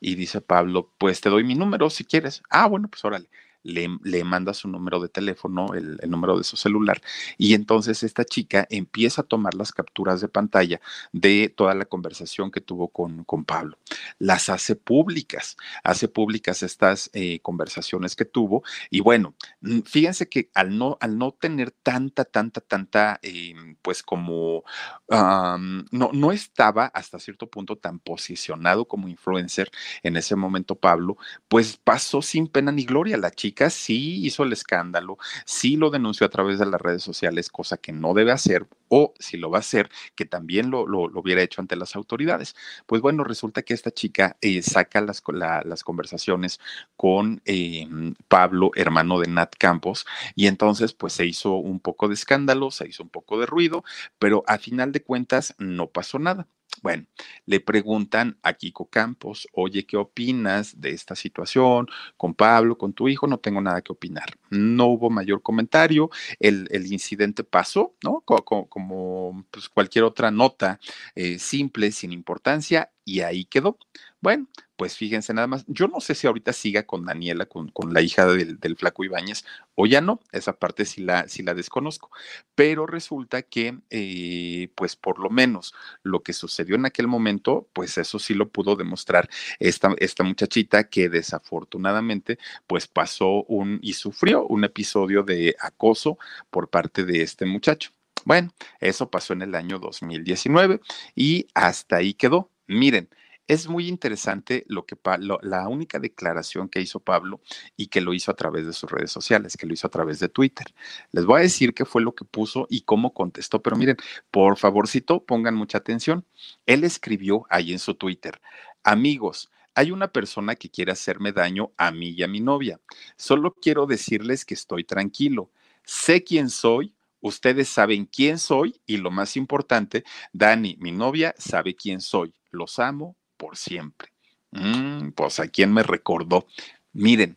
[0.00, 2.42] Y dice Pablo, pues te doy mi número si quieres.
[2.50, 3.28] Ah, bueno, pues órale
[3.66, 7.00] le, manda su número de teléfono, el, número de su celular,
[7.36, 10.80] y entonces esta chica empieza a tomar las capturas de pantalla
[11.12, 13.78] de toda la conversación que tuvo con, con Pablo.
[14.18, 20.50] Las hace públicas, hace públicas estas eh, conversaciones que tuvo, y bueno, mm, fíjense que
[20.54, 24.64] al no, al no tener tanta, tanta, tanta, em, pues como
[25.08, 29.70] no, no estaba hasta cierto punto tan posicionado como influencer
[30.02, 31.16] en ese momento Pablo,
[31.48, 36.26] pues pasó sin pena ni gloria la chica sí hizo el escándalo, sí lo denunció
[36.26, 39.58] a través de las redes sociales, cosa que no debe hacer, o si lo va
[39.58, 42.54] a hacer, que también lo, lo, hubiera hecho ante las autoridades.
[42.86, 45.22] Pues bueno, resulta que esta chica eh, saca las,
[45.64, 46.60] las, conversaciones
[46.96, 52.14] con em, Pablo, hermano de Nat Campos, y entonces pues se hizo un poco de
[52.14, 53.84] escándalo, se hizo un poco de ruido,
[54.18, 56.46] pero a final de cuentas no pasó nada.
[56.82, 57.06] Bueno,
[57.46, 61.86] le preguntan a Kiko Campos, oye, ¿qué opinas de esta situación
[62.16, 63.26] con Pablo, con tu hijo?
[63.26, 64.38] No tengo nada que opinar.
[64.50, 66.10] No hubo mayor comentario,
[66.40, 68.22] el, incidente pasó, ¿no?
[68.22, 70.78] Como, pues, cualquier otra nota
[71.14, 73.78] eh, simple, sin importancia, y ahí quedó.
[74.26, 77.94] Bueno, pues fíjense nada más, yo no sé si ahorita siga con Daniela, con, con
[77.94, 79.44] la hija del, del, Flaco Ibáñez,
[79.76, 82.10] o ya no, esa parte sí la, sí la desconozco,
[82.56, 87.98] pero resulta que, eh, pues por lo menos lo que sucedió en aquel momento, pues
[87.98, 94.44] eso sí lo pudo demostrar esta, esta muchachita que desafortunadamente, pues pasó un y sufrió
[94.44, 96.18] un episodio de acoso
[96.50, 97.92] por parte de este muchacho.
[98.24, 100.80] Bueno, eso pasó en el año 2019
[101.14, 102.50] y hasta ahí quedó.
[102.66, 103.08] Miren,
[103.48, 104.96] es muy interesante lo que
[105.40, 107.40] la única declaración que hizo Pablo
[107.76, 110.18] y que lo hizo a través de sus redes sociales, que lo hizo a través
[110.18, 110.66] de Twitter.
[111.12, 113.96] Les voy a decir qué fue lo que puso y cómo contestó, pero miren,
[114.30, 116.24] por favorcito, pongan mucha atención.
[116.66, 118.40] Él escribió ahí en su Twitter,
[118.82, 122.80] amigos, hay una persona que quiere hacerme daño a mí y a mi novia.
[123.18, 125.50] Solo quiero decirles que estoy tranquilo.
[125.84, 131.76] Sé quién soy, ustedes saben quién soy y lo más importante, Dani, mi novia, sabe
[131.76, 132.34] quién soy.
[132.50, 134.12] Los amo, por siempre.
[134.52, 136.46] Mm, pues a quién me recordó.
[136.92, 137.36] Miren,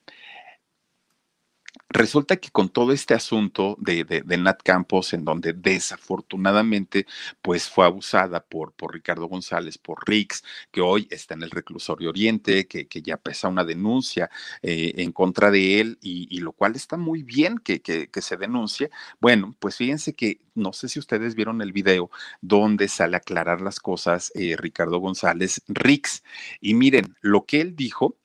[1.91, 7.07] Resulta que con todo este asunto de, Nat Campos, en donde desafortunadamente
[7.41, 12.09] pues fue abusada por, por Ricardo González, por Rix, que hoy está en el reclusorio
[12.09, 14.29] Oriente, que, que ya pesa una denuncia
[14.61, 18.91] eh, en contra de él, y, lo cual está muy bien que, que, se denuncie.
[19.19, 23.61] Bueno, pues fíjense que no sé si ustedes vieron el video donde sale a aclarar
[23.61, 26.23] las cosas eh, Ricardo González Rix.
[26.61, 28.15] Y miren, lo que él dijo,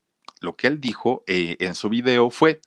[0.44, 2.60] lo que él dijo eh, en su video fue,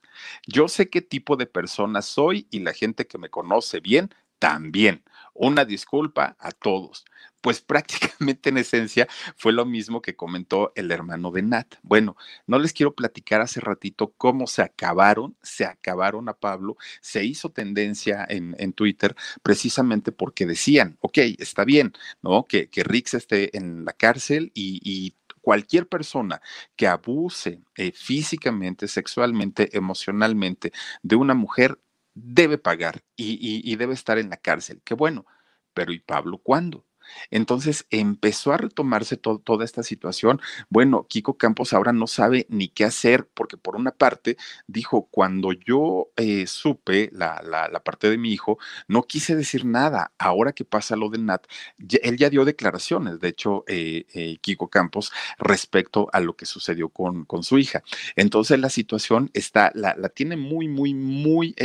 [0.46, 4.10] yo sé qué tipo de persona soy y la gente que me conoce bien
[4.40, 5.04] también.
[5.34, 7.06] Una disculpa a todos.
[7.42, 11.76] Pues prácticamente en esencia fue lo mismo que comentó el hermano de Nat.
[11.84, 17.24] Bueno, no les quiero platicar hace ratito cómo se acabaron, se acabaron a Pablo, se
[17.24, 22.46] hizo tendencia en, Twitter precisamente porque decían, ok, está bien, ¿no?
[22.48, 25.16] Que, que Rix esté en la cárcel y, y
[25.48, 26.42] cualquier persona
[26.76, 31.80] que abuse eh, físicamente, sexualmente, emocionalmente de una mujer
[32.14, 34.82] debe pagar y, debe estar en la cárcel.
[34.84, 35.26] Qué bueno,
[35.74, 36.86] pero ¿y Pablo cuándo?
[37.32, 40.41] Entonces empezó a retomarse toda esta situación.
[40.70, 45.52] Bueno, Kiko Campos ahora no sabe ni qué hacer porque por una parte dijo, cuando
[45.54, 47.41] yo eh, supe la,
[47.84, 50.12] parte de mi hijo, no quise decir nada.
[50.17, 51.46] Ahora que pasa lo de Nat,
[51.78, 56.89] él ya dio declaraciones, de hecho, eh, eh, Kiko Campos, respecto a lo que sucedió
[56.89, 57.84] con, con su hija.
[58.15, 61.56] Entonces la situación está, la, la tiene muy, muy, muy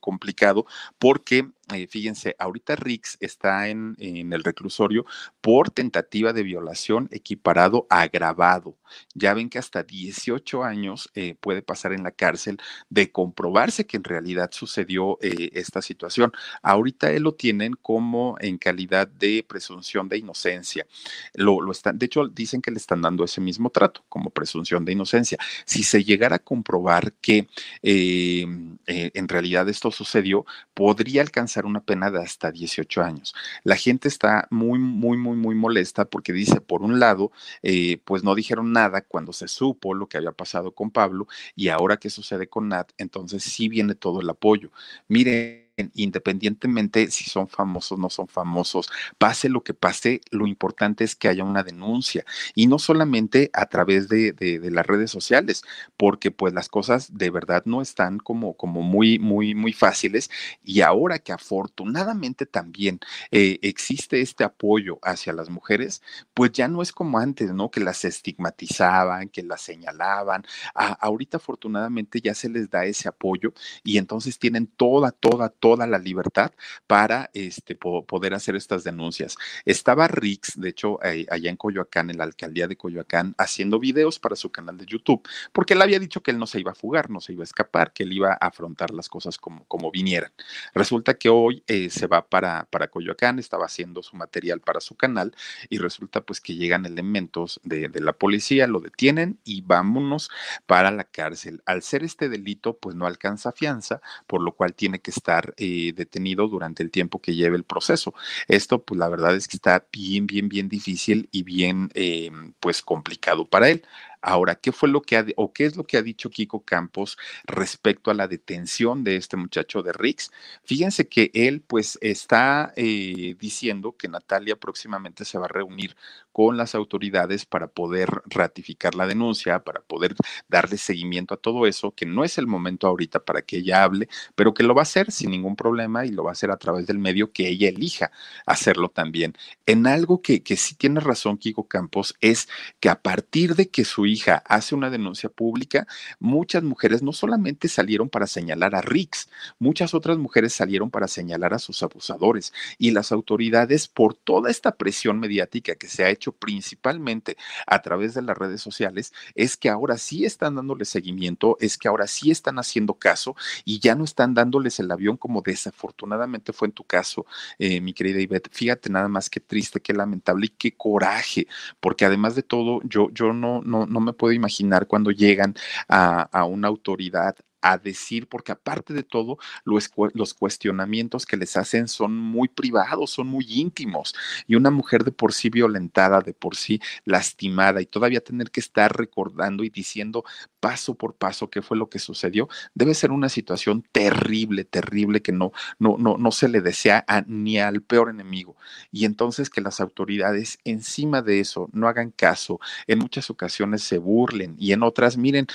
[0.00, 0.66] complicado
[0.98, 5.06] porque eh, fíjense, ahorita Rix está en, el reclusorio
[5.40, 8.76] por tentativa de violación equiparado agravado.
[9.14, 12.58] Ya ven que hasta 18 años eh, puede pasar en la cárcel
[12.90, 16.32] de comprobarse que en realidad sucedió eh, esta situación.
[16.62, 20.86] Ahorita él lo tienen como en calidad de presunción de inocencia.
[21.32, 24.84] Lo, lo están, de hecho, dicen que le están dando ese mismo trato como presunción
[24.84, 25.38] de inocencia.
[25.64, 27.48] Si se llegara a comprobar que
[27.82, 33.34] en realidad esto sucedió, podría alcanzar una pena de hasta 18 años.
[33.62, 38.24] La gente está muy, muy, muy, muy molesta porque dice, por un lado, eh, pues
[38.24, 42.10] no dijeron nada cuando se supo lo que había pasado con Pablo y ahora que
[42.10, 44.70] sucede con Nat, entonces sí viene todo el apoyo.
[45.08, 45.63] Mire,
[45.94, 51.28] independientemente si son famosos no son famosos, pase lo que pase, lo importante es que
[51.28, 55.62] haya una denuncia y no solamente a través de, de, las redes sociales,
[55.96, 60.30] porque pues las cosas de verdad no están como, como muy, muy, muy fáciles
[60.64, 66.02] y ahora que afortunadamente también eh, existe este apoyo hacia las mujeres,
[66.34, 67.70] pues ya no es como antes, ¿no?
[67.70, 70.44] Que las estigmatizaban, que las señalaban.
[70.74, 75.98] ahorita afortunadamente ya se les da ese apoyo y entonces tienen toda, toda, toda la
[75.98, 76.52] libertad
[76.86, 79.38] para este, poder hacer estas denuncias.
[79.64, 84.36] Estaba Rix, de hecho, allá en Coyoacán, en la alcaldía de Coyoacán, haciendo videos para
[84.36, 87.08] su canal de YouTube, porque él había dicho que él no se iba a fugar,
[87.08, 90.32] no se iba a escapar, que él iba a afrontar las cosas como, como vinieran.
[90.74, 94.96] Resulta que hoy eh, se va para, para Coyoacán, estaba haciendo su material para su
[94.96, 95.34] canal
[95.70, 100.28] y resulta pues que llegan elementos de, de la policía, lo detienen y vámonos
[100.66, 101.62] para la cárcel.
[101.64, 105.92] Al ser este delito, pues no alcanza fianza, por lo cual tiene que estar eh,
[105.94, 108.14] detenido durante el tiempo que lleve el proceso.
[108.48, 112.82] Esto, pues la verdad es que está bien, bien, bien difícil y bien, eh, pues
[112.82, 113.82] complicado para él.
[114.26, 117.18] Ahora, ¿qué fue lo que ha, o qué es lo que ha dicho Kiko Campos
[117.44, 120.30] respecto a la detención de este muchacho de Rix?
[120.64, 125.94] Fíjense que él pues está eh, diciendo que Natalia próximamente se va a reunir
[126.34, 130.16] con las autoridades para poder ratificar la denuncia, para poder
[130.48, 134.08] darle seguimiento a todo eso, que no es el momento ahorita para que ella hable,
[134.34, 136.56] pero que lo va a hacer sin ningún problema y lo va a hacer a
[136.56, 138.10] través del medio que ella elija
[138.46, 139.34] hacerlo también.
[139.64, 142.48] En algo que, que sí tiene razón Kiko Campos es
[142.80, 145.86] que a partir de que su hija hace una denuncia pública,
[146.18, 149.28] muchas mujeres no solamente salieron para señalar a Rix,
[149.60, 154.74] muchas otras mujeres salieron para señalar a sus abusadores y las autoridades por toda esta
[154.74, 159.68] presión mediática que se ha hecho principalmente a través de las redes sociales, es que
[159.68, 164.04] ahora sí están dándole seguimiento, es que ahora sí están haciendo caso y ya no
[164.04, 167.26] están dándoles el avión como desafortunadamente fue en tu caso,
[167.58, 168.48] eh, mi querida Ivette.
[168.52, 171.46] Fíjate nada más qué triste, qué lamentable y qué coraje,
[171.80, 175.54] porque además de todo, yo, yo no, no, no me puedo imaginar cuando llegan
[175.88, 181.56] a, a una autoridad a decir, porque aparte de todo, los, los, cuestionamientos que les
[181.56, 184.14] hacen son muy privados, son muy íntimos.
[184.46, 188.60] Y una mujer de por sí violentada, de por sí lastimada, y todavía tener que
[188.60, 190.24] estar recordando y diciendo
[190.60, 195.32] paso por paso qué fue lo que sucedió, debe ser una situación terrible, terrible, que
[195.32, 198.56] no, no, no, no se le desea ni al peor enemigo.
[198.92, 203.96] Y entonces que las autoridades encima de eso no hagan caso, en muchas ocasiones se
[203.96, 205.46] burlen y en otras, miren,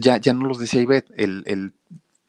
[0.00, 1.72] ya, ya no los decía Ivette, el, el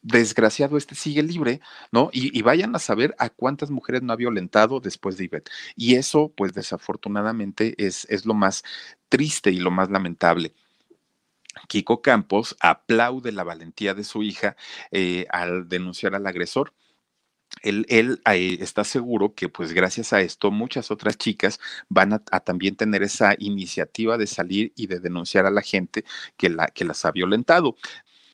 [0.02, 1.60] desgraciado este sigue libre,
[1.92, 2.10] ¿no?
[2.14, 5.50] Y, vayan a saber a cuántas mujeres no ha violentado después de Ivette.
[5.76, 8.64] Y eso, pues desafortunadamente, es, es lo más
[9.10, 10.54] triste y lo más lamentable.
[11.68, 14.56] Kiko Campos aplaude la valentía de su hija
[14.92, 16.74] eh, al denunciar al agresor
[17.62, 18.22] él, él
[18.62, 23.36] está seguro que pues gracias a esto muchas otras chicas van a, también tener esa
[23.38, 26.06] iniciativa de salir y de denunciar a la gente
[26.38, 27.76] que, la, que las ha violentado.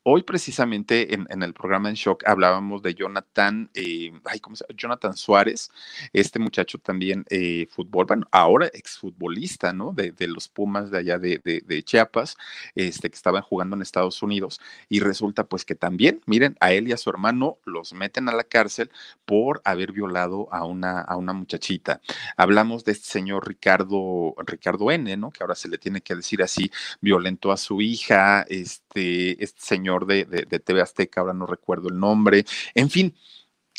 [0.06, 4.78] Hoy precisamente en, el programa en Shock hablábamos de Jonathan, eh, ay, ¿cómo se llama?
[4.78, 5.72] Jonathan Suárez,
[6.12, 9.94] este muchacho también eh, fútbol, bueno, ahora exfutbolista, ¿no?
[9.94, 12.36] De, de, los Pumas de allá de, de, Chiapas,
[12.76, 16.89] este, que estaban jugando en Estados Unidos y resulta pues que también, miren, a él
[16.89, 18.92] y a su hermano los meten a la cárcel
[19.24, 22.02] por haber violado a una, a una muchachita.
[22.36, 25.32] Hablamos de este señor Ricardo, Ricardo N, ¿no?
[25.32, 30.06] Que ahora se le tiene que decir así, violentó a su hija, este, este señor
[30.06, 33.15] de, de, TV Azteca, ahora no recuerdo el nombre, en fin,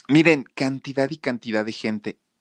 [0.08, 2.18] miren, cantidad y cantidad de gente.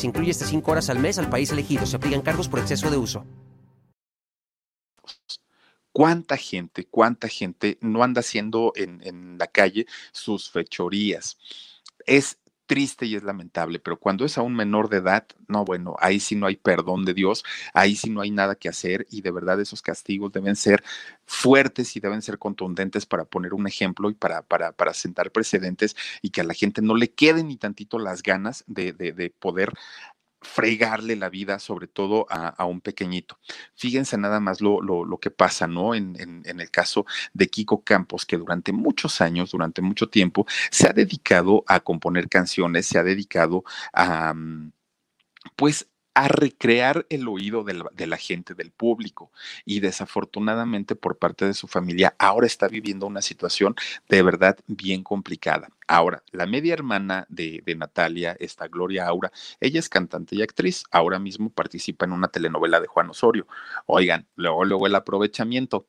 [0.00, 1.84] se incluye hasta 5 horas al mes al país elegido.
[1.84, 3.24] Se aplican cargos por exceso de uso.
[5.92, 11.36] ¿Cuánta gente, cuánta gente no anda haciendo en, en la calle sus fechorías?
[12.06, 12.38] Es
[12.70, 16.20] triste y es lamentable, pero cuando es a un menor de edad, no, bueno, ahí
[16.20, 17.42] sí no hay perdón de Dios,
[17.74, 20.84] ahí sí no hay nada que hacer y de verdad esos castigos deben ser
[21.26, 25.96] fuertes y deben ser contundentes para poner un ejemplo y para, para, para sentar precedentes
[26.22, 29.30] y que a la gente no le queden ni tantito las ganas de, de, de
[29.30, 29.72] poder
[30.42, 33.38] fregarle la vida, sobre todo a, un pequeñito.
[33.74, 35.94] Fíjense nada más lo, lo, que pasa, ¿no?
[35.94, 40.88] En, en, el caso de Kiko Campos, que durante muchos años, durante mucho tiempo, se
[40.88, 44.72] ha dedicado a componer canciones, se ha dedicado a, mm,
[45.56, 49.30] pues, a recrear el oído de la, gente, del público.
[49.64, 53.74] Y desafortunadamente por parte de su familia, ahora está viviendo una situación
[54.08, 55.68] de verdad bien complicada.
[55.86, 60.84] Ahora, la media hermana de, de, Natalia, esta Gloria Aura, ella es cantante y actriz.
[60.90, 63.46] Ahora mismo participa en una telenovela de Juan Osorio.
[63.86, 65.86] Oigan, luego, luego el aprovechamiento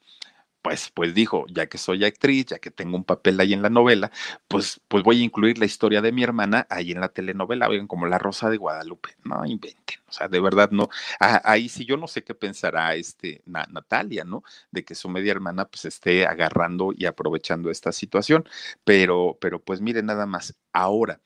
[0.62, 3.70] pues, pues dijo, ya que soy actriz, ya que tengo un papel ahí en la
[3.70, 4.12] novela,
[4.48, 7.88] pues, pues voy a incluir la historia de mi hermana ahí en la telenovela, oigan,
[7.88, 11.98] como La Rosa de Guadalupe, no inventen, o sea, de verdad no, ahí sí yo
[11.98, 14.44] no sé qué pensará este Natalia, ¿no?
[14.72, 18.46] De que su media hermana pues esté agarrando y aprovechando esta situación,
[18.84, 21.20] pero, pero pues mire nada más, ahora,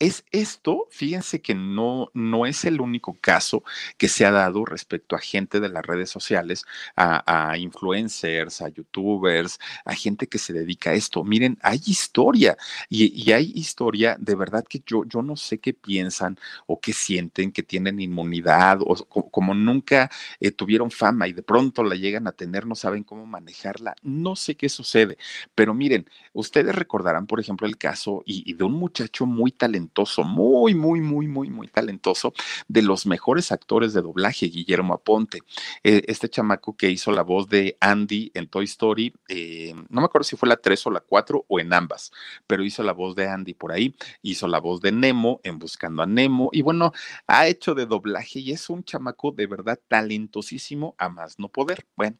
[0.00, 3.62] es esto, fíjense que no, no es el único caso
[3.98, 6.64] que se ha dado respecto a gente de las redes sociales,
[6.96, 11.22] a, influencers, a youtubers, a gente que se dedica a esto.
[11.22, 12.56] Miren, hay historia
[12.88, 17.52] y, hay historia de verdad que yo, yo no sé qué piensan o qué sienten,
[17.52, 18.96] que tienen inmunidad o
[19.30, 23.26] como, nunca eh, tuvieron fama y de pronto la llegan a tener, no saben cómo
[23.26, 23.94] manejarla.
[24.02, 25.18] No sé qué sucede,
[25.54, 29.89] pero miren, ustedes recordarán, por ejemplo, el caso y de un muchacho muy talentoso
[30.24, 32.32] muy, muy, muy, muy, muy talentoso,
[32.68, 35.42] de los mejores actores de doblaje, Guillermo Aponte.
[35.82, 40.04] Eh, este chamaco que hizo la voz de Andy en Toy Story, eh, no me
[40.06, 42.12] acuerdo si fue la 3 o la 4 o en ambas,
[42.46, 46.02] pero hizo la voz de Andy por ahí, hizo la voz de Nemo en Buscando
[46.02, 46.92] a Nemo, y bueno,
[47.26, 51.86] ha hecho de doblaje y es un chamaco de verdad talentosísimo a más no poder.
[51.96, 52.16] Bueno,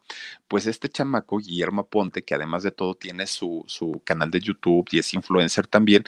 [0.49, 4.89] pues este chamaco, Guillermo Aponte, que además de todo tiene su, su canal de YouTube
[4.91, 6.05] y es influencer también,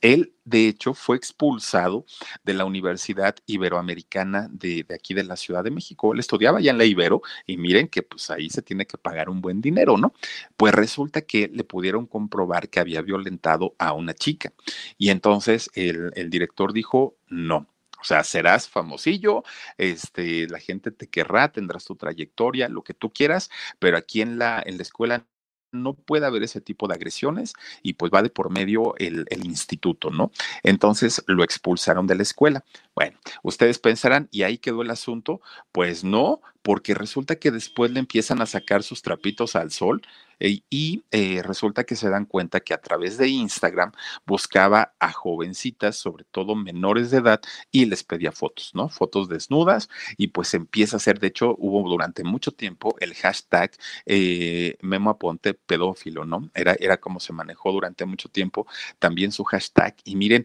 [0.00, 2.06] él de hecho, fue expulsado
[2.44, 6.14] de la Universidad Iberoamericana de, aquí de la Ciudad de México.
[6.14, 9.28] Él estudiaba ya en la Ibero y miren que pues ahí se tiene que pagar
[9.28, 10.14] un buen dinero, ¿no?
[10.56, 14.52] Pues resulta que le pudieron comprobar que había violentado a una chica.
[14.96, 17.66] Y entonces el, el director dijo, no,
[18.00, 19.42] o sea, serás famosillo,
[19.78, 24.38] este, la gente te querrá, tendrás tu trayectoria, lo que tú quieras, pero aquí en
[24.38, 25.26] la, en la escuela
[25.72, 30.10] no puede haber ese tipo de agresiones y pues va de por medio el, instituto,
[30.10, 30.30] ¿no?
[30.62, 32.64] Entonces lo expulsaron de la escuela.
[32.94, 35.40] Bueno, ustedes pensarán, ¿y ahí quedó el asunto?
[35.72, 40.02] Pues no, porque resulta que después le empiezan a sacar sus trapitos al sol
[40.40, 43.92] eh, y eh, resulta que se dan cuenta que a través de Instagram
[44.26, 47.40] buscaba a jovencitas, sobre todo menores de edad,
[47.70, 48.88] y les pedía fotos, ¿no?
[48.88, 53.70] Fotos desnudas y pues empieza a ser, de hecho, hubo durante mucho tiempo el hashtag
[54.04, 56.50] eh, Memo Aponte pedófilo, ¿no?
[56.52, 58.66] Era, era como se manejó durante mucho tiempo
[58.98, 60.44] también su hashtag y miren,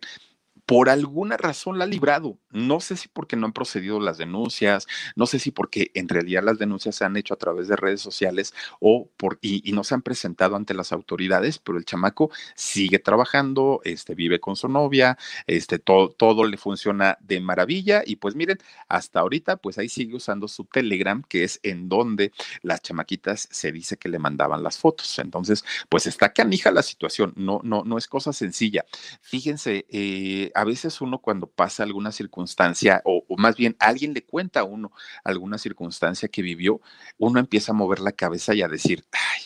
[0.71, 2.39] por alguna razón la ha librado.
[2.49, 6.43] No sé si porque no han procedido las denuncias, no sé si porque en realidad
[6.43, 9.95] las denuncias se han hecho a través de redes sociales o por, y, no se
[9.95, 15.17] han presentado ante las autoridades, pero el chamaco sigue trabajando, este, vive con su novia,
[15.45, 18.57] este, todo, todo le funciona de maravilla y pues miren,
[18.87, 23.73] hasta ahorita pues ahí sigue usando su Telegram, que es en donde las chamaquitas se
[23.73, 25.19] dice que le mandaban las fotos.
[25.19, 28.85] Entonces, pues está canija la situación, no, no, no es cosa sencilla.
[29.19, 34.59] Fíjense, eh, a veces uno cuando pasa alguna circunstancia, o, más bien alguien le cuenta
[34.59, 34.91] a uno
[35.23, 36.81] alguna circunstancia que vivió,
[37.17, 39.41] uno empieza a mover la cabeza y a decir, ay,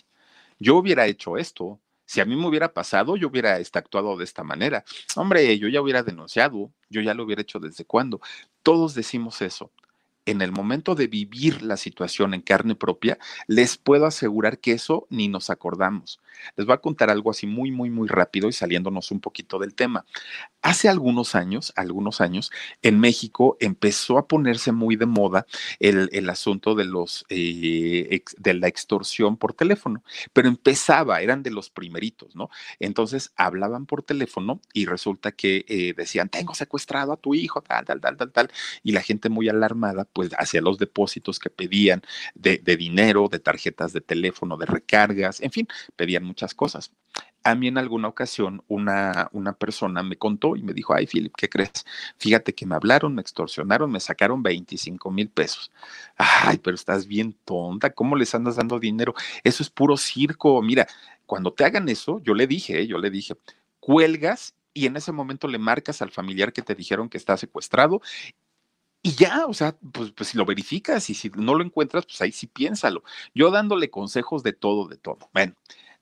[0.59, 4.43] yo hubiera hecho esto, si a mí me hubiera pasado, yo hubiera actuado de esta
[4.43, 4.83] manera.
[5.15, 8.19] Hombre, yo ya hubiera denunciado, yo ya lo hubiera hecho desde cuándo.
[8.61, 9.71] Todos decimos eso.
[10.25, 13.17] En el momento de vivir la situación en carne propia,
[13.47, 16.19] les puedo asegurar que eso ni nos acordamos.
[16.55, 19.75] Les voy a contar algo así muy, muy, muy rápido y saliéndonos un poquito del
[19.75, 20.05] tema.
[20.61, 22.51] Hace algunos años, algunos años,
[22.81, 25.45] en México empezó a ponerse muy de moda
[25.79, 30.03] el, asunto de, los, eh, de la extorsión por teléfono,
[30.33, 32.49] pero empezaba, eran de los primeritos, ¿no?
[32.79, 37.85] Entonces hablaban por teléfono y resulta que eh, decían, tengo secuestrado a tu hijo, tal,
[37.85, 38.51] tal, tal, tal, tal,
[38.83, 42.01] y la gente muy alarmada, pues hacia los depósitos que pedían
[42.35, 46.91] de, dinero, de tarjetas de teléfono, de recargas, en fin, pedían muchas cosas
[47.43, 51.31] a mí en alguna ocasión una, una persona me contó y me dijo, ay, Philip,
[51.37, 51.85] ¿qué crees?
[52.17, 55.71] Fíjate que me hablaron, me extorsionaron, me sacaron 25 mil pesos.
[56.17, 59.13] Ay, pero estás bien tonta, ¿cómo les andas dando dinero?
[59.43, 60.59] Eso es puro circo.
[60.63, 60.87] Mira,
[61.27, 63.35] cuando te hagan eso, yo le dije, yo le dije,
[63.79, 68.01] cuelgas y en ese momento le marcas al familiar que te dijeron que está secuestrado
[69.05, 72.19] y ya, o sea, pues, pues, si lo verificas y si no lo encuentras, pues
[72.21, 73.03] ahí sí piénsalo.
[73.35, 75.29] Yo dándole consejos de todo, de todo.
[75.31, 75.53] Bueno,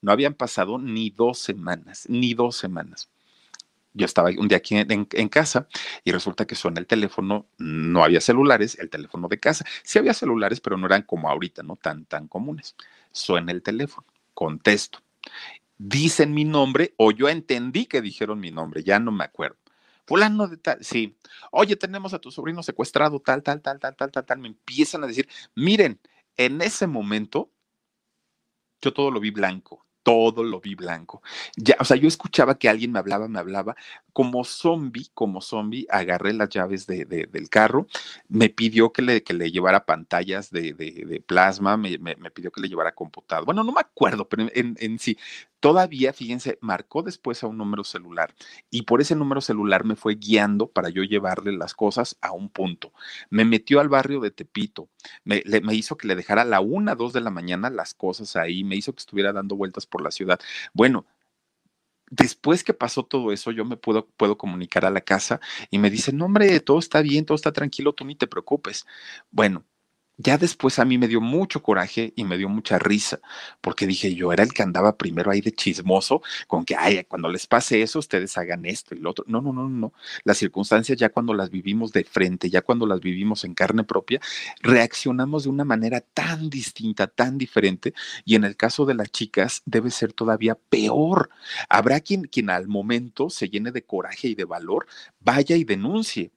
[0.01, 3.09] no habían pasado ni dos semanas, ni dos semanas.
[3.93, 5.67] yo estaba un día aquí en, en, casa
[6.05, 9.65] y resulta que suena el teléfono, no había celulares, el teléfono de casa.
[9.83, 11.75] Sí había celulares, pero no eran como ahorita, ¿no?
[11.75, 12.75] Tan, tan comunes.
[13.11, 14.99] Suena el teléfono, contesto.
[15.77, 19.57] Dicen mi nombre o yo entendí que dijeron mi nombre, ya no me acuerdo.
[20.05, 21.17] Fulano de tal, sí.
[21.51, 24.39] Oye, tenemos a tu sobrino secuestrado, tal, tal, tal, tal, tal, tal, tal.
[24.39, 25.99] Me empiezan a decir, miren,
[26.37, 27.51] en ese momento
[28.81, 31.21] yo todo lo vi blanco todo lo vi blanco.
[31.55, 33.75] Ya, o sea, yo escuchaba que alguien me hablaba, me hablaba,
[34.11, 37.87] como zombie, como zombie, agarré las llaves de, del carro,
[38.27, 42.61] me pidió que le, que le llevara pantallas de, de plasma, me, me, pidió que
[42.61, 43.45] le llevara computador.
[43.45, 45.17] Bueno, no me acuerdo, pero en, en sí,
[45.63, 48.35] todavía, fíjense, marcó después a un número celular
[48.69, 52.49] y por ese número celular me fue guiando para yo llevarle las cosas a un
[52.49, 52.91] punto.
[53.29, 54.89] Me metió al barrio de Tepito,
[55.23, 58.35] me, me hizo que le dejara a la una, dos de la mañana las cosas
[58.35, 60.37] ahí, me hizo que estuviera dando vueltas por la ciudad.
[60.73, 61.05] Bueno,
[62.11, 65.39] después que pasó todo eso, yo me puedo, puedo comunicar a la casa
[65.71, 68.85] y me dicen, no, hombre, todo está bien, todo está tranquilo, tú ni te preocupes.
[69.31, 69.63] Bueno,
[70.17, 73.19] ya después a mí me dio mucho coraje y me dio mucha risa,
[73.61, 77.29] porque dije, yo era el que andaba primero ahí de chismoso, con que, ay, cuando
[77.29, 79.25] les pase eso, ustedes hagan esto y lo otro.
[79.27, 79.93] No, no, no, no.
[80.23, 84.19] Las circunstancias ya cuando las vivimos de frente, ya cuando las vivimos en carne propia,
[84.61, 87.93] reaccionamos de una manera tan distinta, tan diferente,
[88.25, 91.29] y en el caso de las chicas debe ser todavía peor.
[91.69, 94.87] Habrá quien, quien al momento se llene de coraje y de valor,
[95.19, 96.31] vaya y denuncie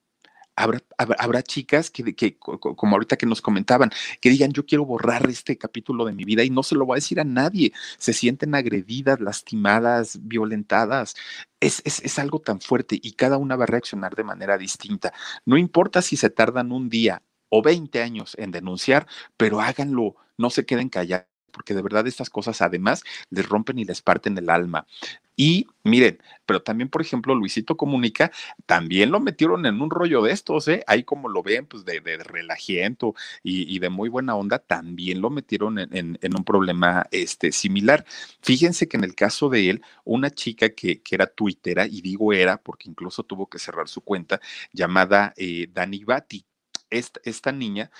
[0.57, 3.91] Habrá, chicas que, que, como ahorita que nos comentaban,
[4.21, 6.95] que digan, yo quiero borrar este capítulo de mi vida y no se lo voy
[6.95, 7.73] a decir a nadie.
[7.99, 11.15] Se sienten agredidas, lastimadas, violentadas.
[11.61, 15.13] Es, es, es, algo tan fuerte y cada una va a reaccionar de manera distinta.
[15.45, 20.51] No importa si se tardan un día o 20 años en denunciar, pero háganlo, no
[20.51, 21.27] se queden callados
[21.57, 24.87] porque de verdad estas cosas además les rompen y les parten el alma.
[25.37, 28.33] Y miren, pero también, por ejemplo, Luisito Comunica,
[28.65, 30.83] también lo metieron en un rollo de estos, ¿eh?
[30.87, 35.31] Ahí como lo ven, pues de, de relajiento y, de muy buena onda, también lo
[35.31, 38.05] metieron en, un problema este, similar.
[38.41, 42.33] Fíjense que en el caso de él, una chica que, que era tuitera, y digo
[42.33, 44.41] era porque incluso tuvo que cerrar su cuenta,
[44.73, 46.45] llamada eh, Dani Bati.
[46.89, 47.91] Esta, esta, niña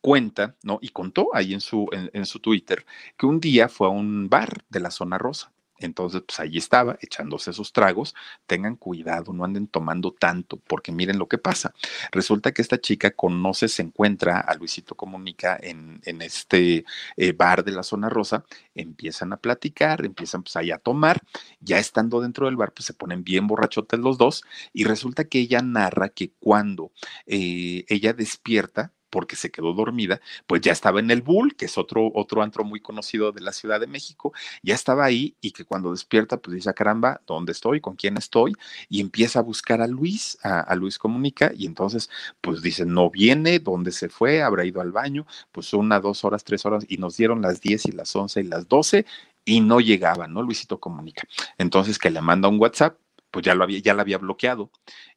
[0.00, 0.78] cuenta, ¿no?
[0.80, 2.86] Y contó ahí en su, en, su Twitter
[3.18, 5.52] que un día fue a un bar de la zona rosa.
[5.78, 8.14] Entonces, pues ahí estaba, echándose esos tragos.
[8.46, 11.74] Tengan cuidado, no anden tomando tanto, porque miren lo que pasa.
[12.12, 16.84] Resulta que esta chica conoce, se encuentra a Luisito Comunica en, en este
[17.16, 21.20] eh, bar de la zona rosa, empiezan a platicar, empiezan pues ahí a tomar,
[21.60, 25.40] ya estando dentro del bar, pues se ponen bien borrachotes los dos, y resulta que
[25.40, 26.92] ella narra que cuando
[27.26, 31.78] eh, ella despierta, porque se quedó dormida, pues ya estaba en el Bull, que es
[31.78, 35.64] otro, otro antro muy conocido de la Ciudad de México, ya estaba ahí y que
[35.64, 37.80] cuando despierta, pues dice, ah, caramba, ¿dónde estoy?
[37.80, 38.52] ¿Con quién estoy?
[38.90, 42.10] Y empieza a buscar a Luis, a, Luis Comunica, y entonces,
[42.42, 44.42] pues dice, no viene, ¿dónde se fue?
[44.42, 45.26] ¿Habrá ido al baño?
[45.50, 48.44] Pues una, dos horas, tres horas, y nos dieron las diez y las once y
[48.44, 49.06] las doce,
[49.46, 50.42] y no llegaba, ¿no?
[50.42, 51.26] Luisito Comunica.
[51.56, 52.98] Entonces, que le manda un WhatsApp,
[53.30, 54.70] pues ya lo había, ya la había bloqueado.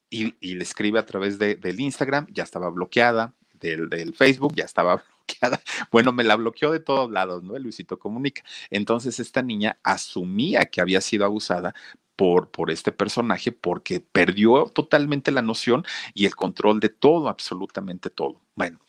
[0.10, 5.04] Y, le escribe a través de, del Instagram, ya estaba bloqueada, del, Facebook, ya estaba
[5.28, 5.62] bloqueada.
[5.92, 7.58] Bueno, me la bloqueó de todos lados, ¿no?
[7.58, 8.44] Luisito Comunica.
[8.70, 11.74] Entonces esta niña asumía que había sido abusada
[12.16, 18.10] por, por, este personaje porque perdió totalmente la noción y el control de todo, absolutamente
[18.10, 18.42] todo.
[18.56, 18.80] Bueno,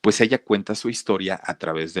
[0.00, 2.00] pues ella cuenta su historia a través de...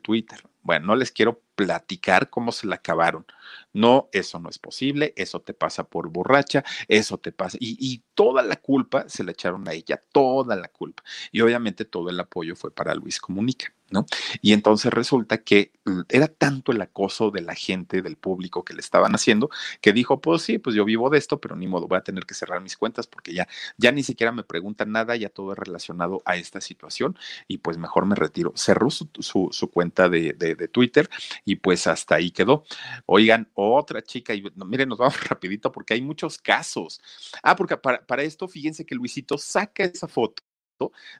[0.00, 0.40] Twitter.
[0.62, 3.26] Bueno, no les quiero platicar cómo se la acabaron.
[3.72, 7.56] No, eso no es posible, eso te pasa por borracha, eso te pasa.
[7.60, 11.02] Y, y, toda la culpa se la echaron a ella, toda la culpa.
[11.32, 13.72] Y obviamente todo el apoyo fue para Luis Comunica.
[13.90, 14.06] ¿No?
[14.40, 18.74] Y entonces resulta que mm, era tanto el acoso de la gente, del público que
[18.74, 21.88] le estaban haciendo, que dijo, pues sí, pues yo vivo de esto, pero ni modo,
[21.88, 25.16] voy a tener que cerrar mis cuentas porque ya, ya ni siquiera me preguntan nada,
[25.16, 27.18] ya todo es relacionado a esta situación
[27.48, 28.52] y pues mejor me retiro.
[28.56, 31.08] Cerró su, su, cuenta de, de, Twitter
[31.44, 32.64] y pues hasta ahí quedó.
[33.06, 37.00] Oigan, otra chica, y miren, nos vamos rapidito porque hay muchos casos.
[37.42, 40.42] Ah, porque para, para esto, fíjense que Luisito saca esa foto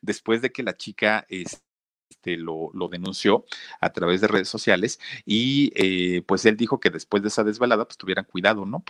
[0.00, 1.26] después de que la chica...
[1.28, 1.62] Es,
[2.20, 3.44] este, lo, denunció
[3.80, 7.86] a través de redes sociales y eh, pues él dijo que después de esa desvelada
[7.86, 8.84] pues tuvieran cuidado, ¿no?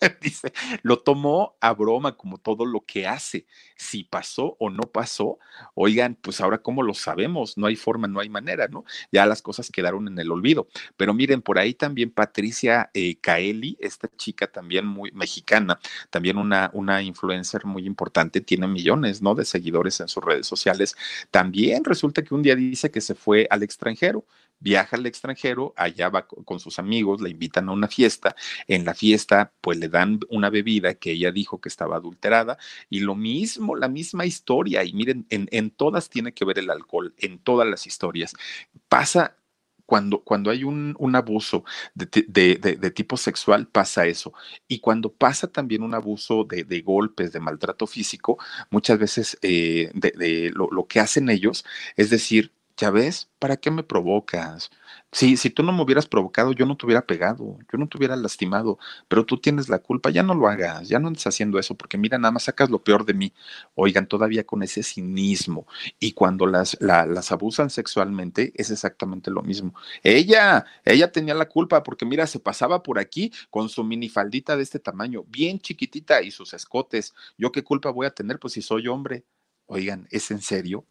[0.20, 3.46] Dice, lo tomó a broma como todo lo que hace.
[3.76, 5.38] Si pasó o no pasó,
[5.74, 8.84] oigan, pues ahora cómo lo sabemos, no hay forma, no hay manera, ¿no?
[9.12, 10.68] Ya las cosas quedaron en el olvido.
[10.96, 15.78] Pero miren, por ahí también Patricia eh, Kaeli, esta chica también muy mexicana,
[16.10, 19.34] también una, una influencer muy importante, tiene millones, ¿no?
[19.34, 20.96] De seguidores en sus redes sociales.
[21.30, 24.24] También resulta que un día dice que se fue al extranjero
[24.60, 28.34] viaja al extranjero, allá va con sus amigos, le invitan a una fiesta,
[28.66, 32.58] en la fiesta pues le dan una bebida que ella dijo que estaba adulterada
[32.90, 37.14] y lo mismo, la misma historia y miren, en, todas tiene que ver el alcohol,
[37.18, 38.34] en todas las historias.
[38.88, 39.36] Pasa
[39.86, 44.34] cuando, cuando, hay un, abuso de, tipo sexual, pasa eso.
[44.66, 48.38] Y cuando pasa también un abuso de, golpes, de maltrato físico,
[48.70, 51.64] muchas veces eh, de, lo, lo, que hacen ellos
[51.96, 54.70] es decir, ya ves, ¿para qué me provocas?
[55.10, 57.98] Sí, si tú no me hubieras provocado, yo no te hubiera pegado, yo no te
[57.98, 61.58] hubiera lastimado, pero tú tienes la culpa, ya no lo hagas, ya no andes haciendo
[61.58, 63.32] eso, porque mira, nada más sacas lo peor de mí.
[63.74, 65.66] Oigan, todavía con ese cinismo.
[65.98, 69.74] Y cuando las, las abusan sexualmente, es exactamente lo mismo.
[70.04, 74.62] Ella, ella tenía la culpa, porque mira, se pasaba por aquí con su minifaldita de
[74.62, 77.14] este tamaño, bien chiquitita y sus escotes.
[77.36, 78.38] ¿Yo qué culpa voy a tener?
[78.38, 79.24] Pues si soy hombre.
[79.66, 80.86] Oigan, ¿es en serio?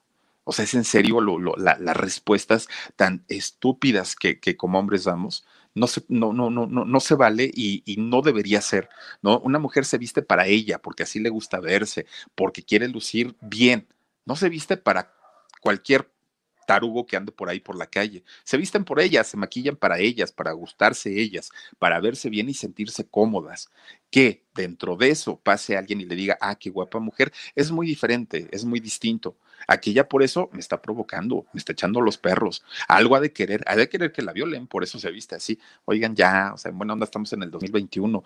[0.48, 1.20] O sea, es en serio
[1.58, 5.46] las respuestas tan estúpidas que, como hombres damos.
[5.76, 8.90] No se, no, no, no, no, no se vale y, y, no debería ser,
[9.22, 9.40] ¿no?
[9.40, 13.88] Una mujer se viste para ella, porque así le gusta verse, porque quiere lucir bien.
[14.26, 15.14] No se viste para
[15.62, 16.10] cualquier
[16.68, 18.24] tarugo que ande por ahí por la calle.
[18.44, 21.50] Se visten por ellas, se maquillan para ellas, para gustarse ellas,
[21.80, 23.72] para verse bien y sentirse cómodas.
[24.12, 27.88] Que dentro de eso pase alguien y le diga, ah, qué guapa mujer, es muy
[27.88, 29.38] diferente, es muy distinto.
[29.68, 32.64] Aquí ya por eso me está provocando, me está echando los perros.
[32.88, 35.60] Algo ha de querer, ha de querer que la violen, por eso se viste así.
[35.86, 38.24] Oigan, ya, o sea, en buena onda estamos en el 2021.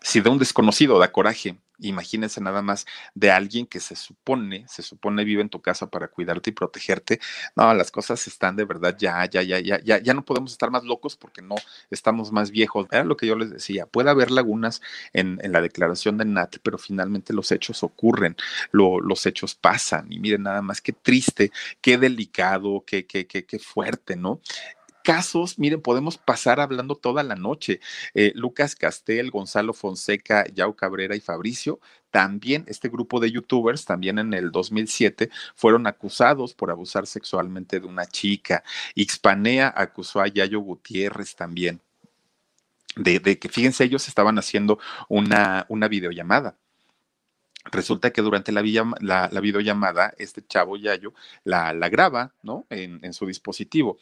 [0.00, 4.82] Si de un desconocido da coraje, imagínense nada más de alguien que se supone, se
[4.82, 7.20] supone vive en tu casa para cuidarte y protegerte.
[7.56, 10.70] No, las cosas están de verdad ya, ya, ya, ya, ya, ya no podemos estar
[10.70, 11.56] más locos porque no
[11.90, 12.86] estamos más viejos.
[12.90, 14.82] Era lo que yo les decía, puede haber lagunas
[15.12, 18.36] en, la declaración de Nat, pero finalmente los hechos ocurren,
[18.72, 23.58] los hechos pasan y miren nada más qué triste, qué delicado, qué, qué, qué, qué
[23.58, 24.40] fuerte, ¿no?
[25.08, 27.80] Casos, miren, podemos pasar hablando toda la noche.
[28.12, 31.80] Eh, Lucas Castel, Gonzalo Fonseca, Yao Cabrera y Fabricio,
[32.10, 37.86] también este grupo de youtubers, también en el 2007, fueron acusados por abusar sexualmente de
[37.86, 38.62] una chica.
[38.94, 41.80] Xpanea acusó a Yayo Gutiérrez también.
[42.96, 44.78] De, que, fíjense, ellos estaban haciendo
[45.08, 46.58] una, una videollamada.
[47.72, 48.62] Resulta que durante la,
[49.00, 52.66] la, videollamada, este chavo Yayo la, graba, ¿no?
[52.68, 53.98] En su dispositivo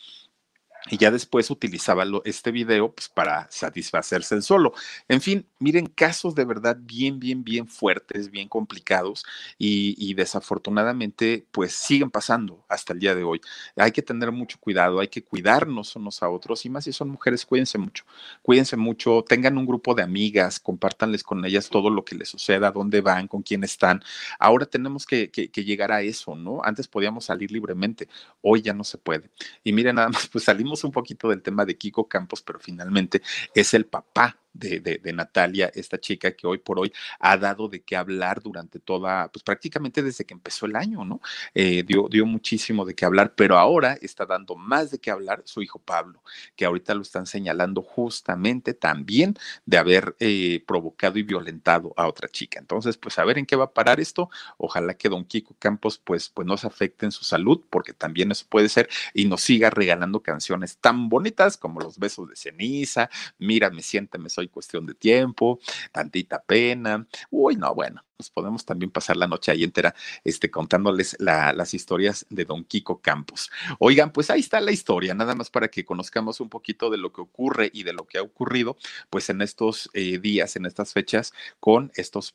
[0.88, 4.72] y ya después utilizaba este video pues, para satisfacerse el solo.
[5.08, 9.24] En fin, miren, casos de verdad bien, bien, bien fuertes, bien complicados
[9.58, 13.40] y, desafortunadamente pues siguen pasando hasta el día de hoy.
[13.76, 17.10] Hay que tener mucho cuidado, hay que cuidarnos unos a otros y más si son
[17.10, 18.04] mujeres, cuídense mucho,
[18.40, 22.70] cuídense mucho, tengan un grupo de amigas, compártanles con ellas todo lo que les suceda,
[22.70, 24.02] dónde van, con quién están.
[24.38, 26.62] Ahora tenemos que, que llegar a eso, ¿no?
[26.64, 28.08] Antes podíamos salir libremente,
[28.40, 29.28] hoy ya no se puede.
[29.62, 33.22] Y miren, nada más, pues salimos un poquito del tema de Kiko Campos, pero finalmente
[33.54, 37.96] es el papá de, Natalia, esta chica que hoy por hoy ha dado de qué
[37.96, 41.20] hablar durante toda, pues prácticamente desde que empezó el año, ¿no?
[41.54, 45.42] Eh, dio, dio muchísimo de qué hablar, pero ahora está dando más de qué hablar
[45.44, 46.22] su hijo Pablo,
[46.54, 52.28] que ahorita lo están señalando justamente también de haber eh, provocado y violentado a otra
[52.28, 52.58] chica.
[52.58, 54.30] Entonces, pues a ver en qué va a parar esto.
[54.58, 58.30] Ojalá que don Kiko Campos, pues, pues no se afecte en su salud, porque también
[58.32, 63.10] eso puede ser, y nos siga regalando canciones tan bonitas como Los besos de ceniza,
[63.38, 65.58] Mírame, siénteme, soy cuestión de tiempo,
[65.92, 67.06] tantita pena.
[67.30, 69.94] Uy, no, bueno, nos podemos también pasar la noche ahí entera
[70.24, 73.50] este, contándoles las historias de Don Kiko Campos.
[73.78, 77.12] Oigan, pues ahí está la historia, nada más para que conozcamos un poquito de lo
[77.12, 78.76] que ocurre y de lo que ha ocurrido,
[79.10, 82.34] pues en estos eh, días, en estas fechas, con estos,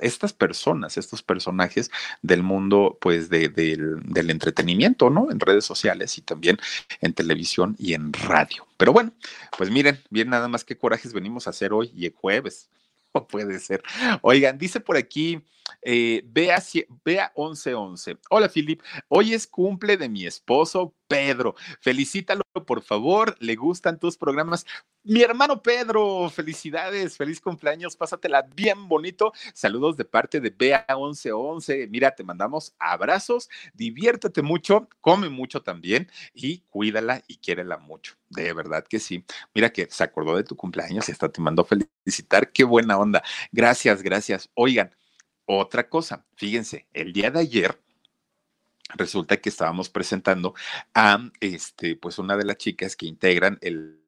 [0.00, 1.90] estas personas, estos personajes
[2.22, 5.30] del mundo, pues de, del, del entretenimiento, ¿no?
[5.30, 6.58] En redes sociales y también
[7.00, 8.66] en televisión y en radio.
[8.78, 9.12] Pero bueno,
[9.58, 12.70] pues miren, bien nada más qué corajes venimos a hacer hoy y el jueves
[13.28, 13.82] puede ser.
[14.22, 15.42] Oigan, dice por aquí
[15.82, 16.62] Vea,
[17.04, 18.18] vea 1111.
[18.30, 18.82] Hola, Filip.
[19.08, 21.54] Hoy es cumple de mi esposo Pedro.
[21.80, 23.34] Felicítalo, por favor.
[23.40, 24.66] Le gustan tus programas.
[25.04, 29.32] Mi hermano Pedro, felicidades, feliz cumpleaños, pásatela bien bonito.
[29.54, 31.88] Saludos de parte de BA1111.
[31.88, 38.14] Mira, te mandamos abrazos, diviértete mucho, come mucho también y cuídala y quiérela mucho.
[38.28, 39.24] De verdad que sí.
[39.54, 42.52] Mira que se acordó de tu cumpleaños y hasta te mandó felicitar.
[42.52, 43.22] Qué buena onda.
[43.50, 44.50] Gracias, gracias.
[44.54, 44.94] Oigan,
[45.50, 47.80] otra cosa, fíjense, el día de ayer
[48.96, 50.54] resulta que estábamos presentando
[50.94, 53.98] a este, pues una de las chicas que integran el,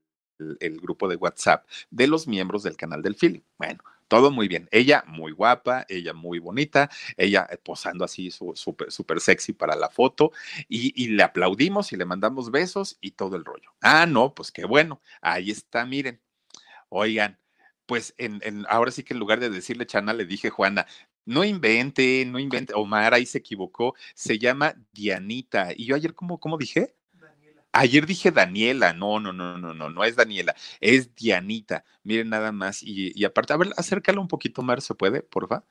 [0.61, 3.43] el, grupo de WhatsApp de los miembros del canal del Philip.
[3.57, 4.68] Bueno, todo muy bien.
[4.70, 10.32] Ella muy guapa, ella muy bonita, ella eh, posando así súper sexy para la foto
[10.68, 13.72] y, y, le aplaudimos y le mandamos besos y todo el rollo.
[13.80, 15.01] Ah, no, pues qué bueno.
[15.22, 16.20] Ahí está, miren.
[16.91, 17.38] Oigan,
[17.91, 20.86] pues en, ahora sí que en lugar de decirle Chana, le dije Juana,
[21.31, 22.74] no invente, no invente.
[22.74, 23.95] Omar ahí se equivocó.
[24.14, 25.68] Se llama Dianita.
[25.76, 26.97] Y yo ayer, ¿cómo, cómo dije?
[27.12, 27.62] Daniela.
[27.70, 28.93] Ayer dije Daniela.
[28.95, 30.57] No, no, no, no, no, no es Daniela.
[30.81, 31.85] Es Dianita.
[32.03, 32.83] Miren nada más.
[32.83, 35.64] Y, y aparte, a ver, acércalo un poquito, Mar, ¿se puede, porfa?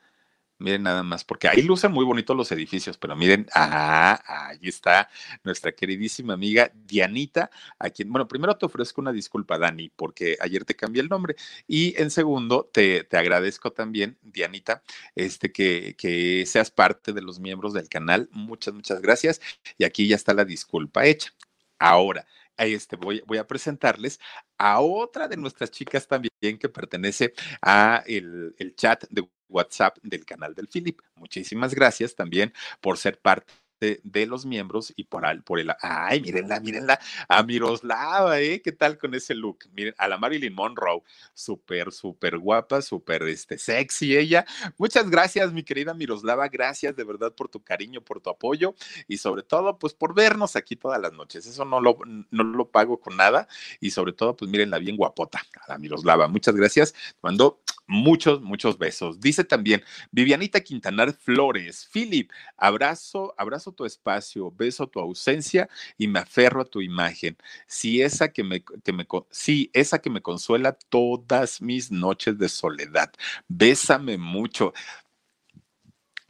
[0.59, 5.09] Miren nada más, porque ahí lucen muy bonitos los edificios, pero miren, ah, ahí está
[5.43, 7.49] nuestra queridísima amiga Dianita,
[7.79, 11.37] a quien, bueno, primero te ofrezco una disculpa, Dani, porque ayer te cambié el nombre,
[11.65, 14.83] y en segundo, te, te agradezco también, Dianita,
[15.15, 18.29] este, que, que seas parte de los miembros del canal.
[18.31, 19.41] Muchas, muchas gracias.
[19.77, 21.33] Y aquí ya está la disculpa hecha.
[21.79, 22.25] Ahora,
[22.57, 24.19] este, voy, voy, a presentarles
[24.57, 30.25] a otra de nuestras chicas también que pertenece a el, el chat de WhatsApp del
[30.25, 30.99] canal del Philip.
[31.15, 35.71] Muchísimas gracias también por ser parte de, los miembros y por, por el...
[35.81, 38.61] Ay, mírenla, mírenla, a Miroslava, ¿eh?
[38.61, 39.59] ¿Qué tal con ese look?
[39.73, 41.01] Miren, a la Marilyn Monroe,
[41.33, 44.45] súper, súper guapa, súper este, sexy ella.
[44.77, 48.75] Muchas gracias, mi querida Miroslava, gracias de verdad por tu cariño, por tu apoyo
[49.07, 51.45] y sobre todo, pues por vernos aquí todas las noches.
[51.45, 53.47] Eso no lo, no lo pago con nada
[53.79, 56.27] y sobre todo, pues mírenla bien guapota, a la Miroslava.
[56.27, 56.93] Muchas gracias.
[57.21, 59.19] Mando muchos, muchos besos.
[59.19, 66.19] Dice también Vivianita Quintanar Flores, Philip, abrazo, abrazo tu espacio, beso tu ausencia y me
[66.19, 67.37] aferro a tu imagen.
[67.67, 72.49] Si esa que me, que me, sí, esa que me consuela todas mis noches de
[72.49, 73.11] soledad.
[73.47, 74.73] Bésame mucho.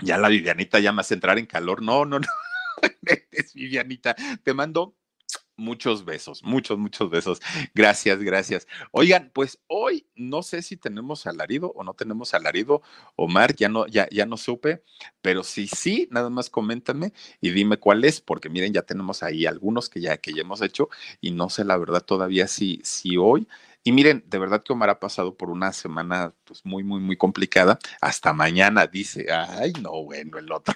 [0.01, 1.81] Ya la Vivianita ya me hace entrar en calor.
[1.81, 2.27] No, no, no.
[3.53, 4.15] Vivianita.
[4.43, 4.95] Te mando
[5.59, 7.39] muchos besos, muchos, muchos besos.
[7.75, 8.67] Gracias, gracias.
[8.91, 12.81] Oigan, pues hoy no sé si tenemos alarido o no tenemos alarido.
[13.15, 14.83] Omar, ya no, ya, ya no supe,
[15.21, 19.45] pero si sí, nada más coméntame y dime cuál es, porque miren, ya tenemos ahí
[19.45, 20.89] algunos que ya, que ya hemos hecho
[21.21, 23.47] y no sé la verdad todavía si, si hoy.
[23.83, 27.17] Y miren, de verdad que Omar ha pasado por una semana pues muy, muy, muy
[27.17, 27.79] complicada.
[28.01, 30.75] Hasta mañana dice, ay, no, bueno, el otro.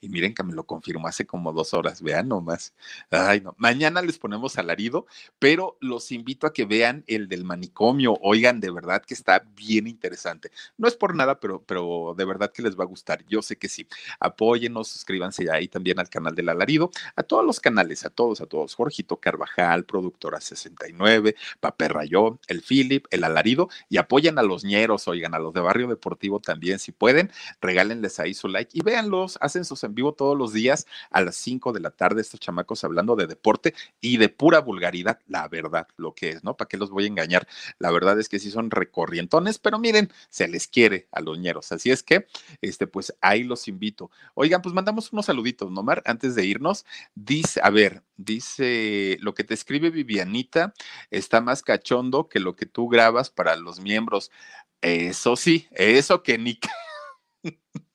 [0.00, 2.74] Y miren que me lo confirmó hace como dos horas, vean nomás.
[3.10, 3.54] Ay, no.
[3.58, 5.06] Mañana les ponemos alarido,
[5.38, 8.18] pero los invito a que vean el del manicomio.
[8.22, 10.50] Oigan, de verdad que está bien interesante.
[10.76, 13.24] No es por nada, pero, pero de verdad que les va a gustar.
[13.26, 13.86] Yo sé que sí.
[14.20, 18.46] Apóyenos, suscríbanse ahí también al canal del alarido, a todos los canales, a todos, a
[18.46, 18.74] todos.
[18.74, 25.08] Jorgito Carvajal, Productora 69, Papel Rayón, el Philip, el alarido, y apoyen a los ñeros,
[25.08, 29.38] oigan, a los de Barrio Deportivo también, si pueden, regálenles ahí su like y véanlos,
[29.40, 33.16] hacen en vivo todos los días a las 5 de la tarde, estos chamacos hablando
[33.16, 36.56] de deporte y de pura vulgaridad, la verdad, lo que es, ¿no?
[36.56, 37.48] ¿Para qué los voy a engañar?
[37.78, 41.72] La verdad es que sí son recorrientones, pero miren, se les quiere a los ñeros.
[41.72, 42.26] Así es que,
[42.60, 44.10] este, pues ahí los invito.
[44.34, 46.02] Oigan, pues mandamos unos saluditos, ¿no, Mar?
[46.04, 46.84] Antes de irnos,
[47.14, 50.74] dice, a ver, dice, lo que te escribe Vivianita
[51.10, 54.30] está más cachondo que lo que tú grabas para los miembros.
[54.80, 56.58] Eso sí, eso que ni...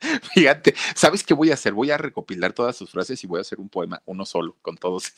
[0.34, 1.72] Fíjate, ¿sabes qué voy a hacer?
[1.72, 4.76] Voy a recopilar todas sus frases y voy a hacer un poema, uno solo, con
[4.76, 5.12] todos.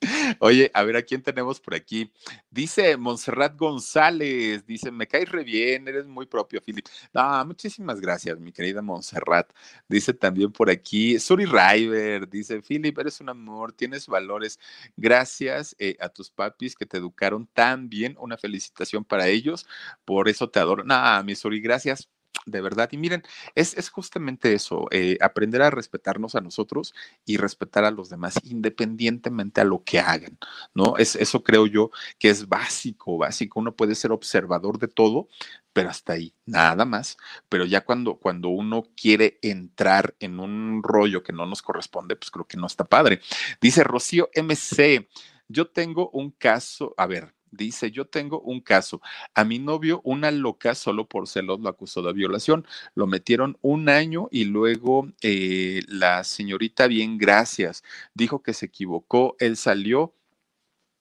[0.40, 2.12] Oye, a ver, ¿a quién tenemos por aquí?
[2.50, 6.86] Dice Montserrat González, dice, me caes re bien, eres muy propio, Philip.
[7.12, 9.50] No, muchísimas gracias, mi querida Montserrat.
[9.88, 14.58] Dice también por aquí, Suri River, dice, Philip, eres un amor, tienes valores.
[14.96, 18.16] Gracias eh, a tus papis que te educaron tan bien.
[18.20, 19.66] Una felicitación para ellos,
[20.04, 20.84] por eso te adoro.
[20.84, 22.08] No, mi Suri, gracias
[22.46, 22.88] de verdad.
[22.92, 23.22] Y miren,
[23.54, 28.38] es, es justamente eso, eh, aprender a respetarnos a nosotros y respetar a los demás,
[28.44, 30.38] independientemente a lo que hagan,
[30.74, 30.96] ¿no?
[30.96, 33.60] Es, eso creo yo que es básico, básico.
[33.60, 35.28] Uno puede ser observador de todo,
[35.72, 37.16] pero hasta ahí, nada más.
[37.48, 42.30] Pero ya cuando, cuando uno quiere entrar en un rollo que no nos corresponde, pues
[42.30, 43.20] creo que no está padre.
[43.60, 45.08] Dice Rocío MC,
[45.48, 49.00] yo tengo un caso, a ver, Dice, yo tengo un caso.
[49.34, 52.66] A mi novio, una loca, solo por celos, lo acusó de violación.
[52.94, 57.84] Lo metieron un año y luego eh, la señorita, bien, gracias,
[58.14, 59.36] dijo que se equivocó.
[59.38, 60.14] Él salió.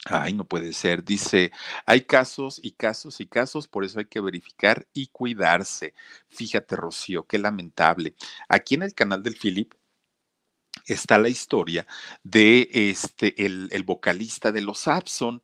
[0.05, 1.03] Ay, no puede ser.
[1.03, 1.51] Dice,
[1.85, 5.93] hay casos y casos y casos, por eso hay que verificar y cuidarse.
[6.29, 8.15] Fíjate, Rocío, qué lamentable.
[8.47, 9.73] Aquí en el canal del Philip
[10.85, 11.85] está la historia
[12.23, 15.41] de este, el, vocalista de los Abson,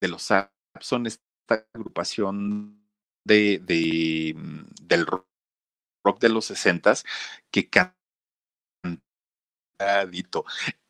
[0.00, 2.82] de los Abson, esta agrupación
[3.24, 7.04] de, de, mm, del rock de los sesentas
[7.50, 7.96] que canta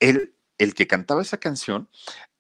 [0.01, 1.89] el, el que cantaba esa canción,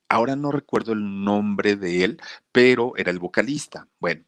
[0.08, 2.20] ahora no recuerdo el nombre de él,
[2.52, 3.88] pero era el vocalista.
[3.98, 4.24] Bueno,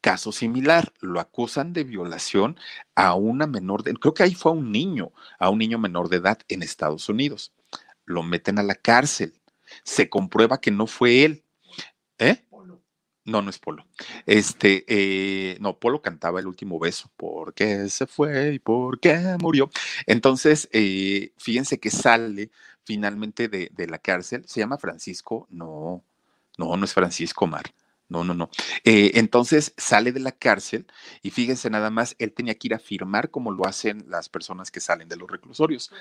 [0.00, 2.58] caso similar, lo acusan de violación
[2.94, 6.08] a una menor de, creo que ahí fue a un niño, a un niño menor
[6.08, 7.52] de edad en Estados Unidos.
[8.04, 9.37] Lo meten a la cárcel.
[9.82, 11.44] Se comprueba que no fue él.
[12.18, 12.44] ¿Eh?
[13.24, 13.86] No, no es Polo.
[14.24, 17.10] Este, eh, no, Polo cantaba el último beso.
[17.16, 19.70] ¿Por qué se fue y por qué murió?
[20.06, 22.50] Entonces, eh, fíjense que sale
[22.84, 24.44] finalmente de, de, la cárcel.
[24.46, 25.46] ¿Se llama Francisco?
[25.50, 26.02] No,
[26.56, 27.70] no, no es Francisco Mar.
[28.08, 28.50] No, no, no.
[28.84, 30.86] Eh, entonces sale de la cárcel
[31.22, 34.70] y fíjense nada más, él tenía que ir a firmar como lo hacen las personas
[34.70, 35.92] que salen de los reclusorios.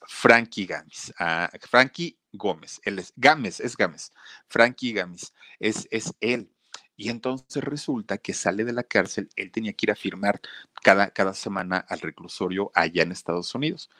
[0.00, 4.12] Frankie Gamis, ah, Frankie Gómez, él es Gámez, es Gámez,
[4.48, 6.50] Frankie Gamis, es, es él.
[6.96, 10.40] Y entonces resulta que sale de la cárcel, él tenía que ir a firmar
[10.82, 13.90] cada, cada semana al reclusorio allá en Estados Unidos.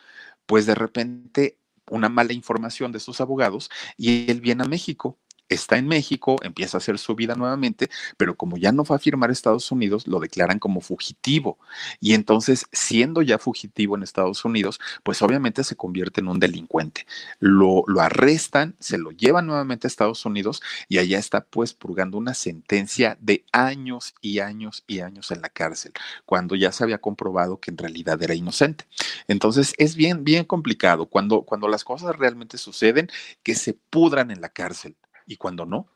[0.46, 1.58] Pues de repente
[1.90, 5.18] una mala información de sus abogados y él viene a México
[5.54, 8.98] está en México, empieza a hacer su vida nuevamente, pero como ya no va a
[8.98, 11.58] firmar Estados Unidos, lo declaran como fugitivo.
[12.00, 17.06] Y entonces, siendo ya fugitivo en Estados Unidos, pues obviamente se convierte en un delincuente.
[17.40, 22.18] Lo, lo arrestan, se lo llevan nuevamente a Estados Unidos y allá está pues purgando
[22.18, 25.92] una sentencia de años y años y años en la cárcel,
[26.24, 28.86] cuando ya se había comprobado que en realidad era inocente.
[29.28, 33.08] Entonces, es bien, bien complicado cuando, cuando las cosas realmente suceden,
[33.42, 34.96] que se pudran en la cárcel
[35.26, 35.88] y cuando no,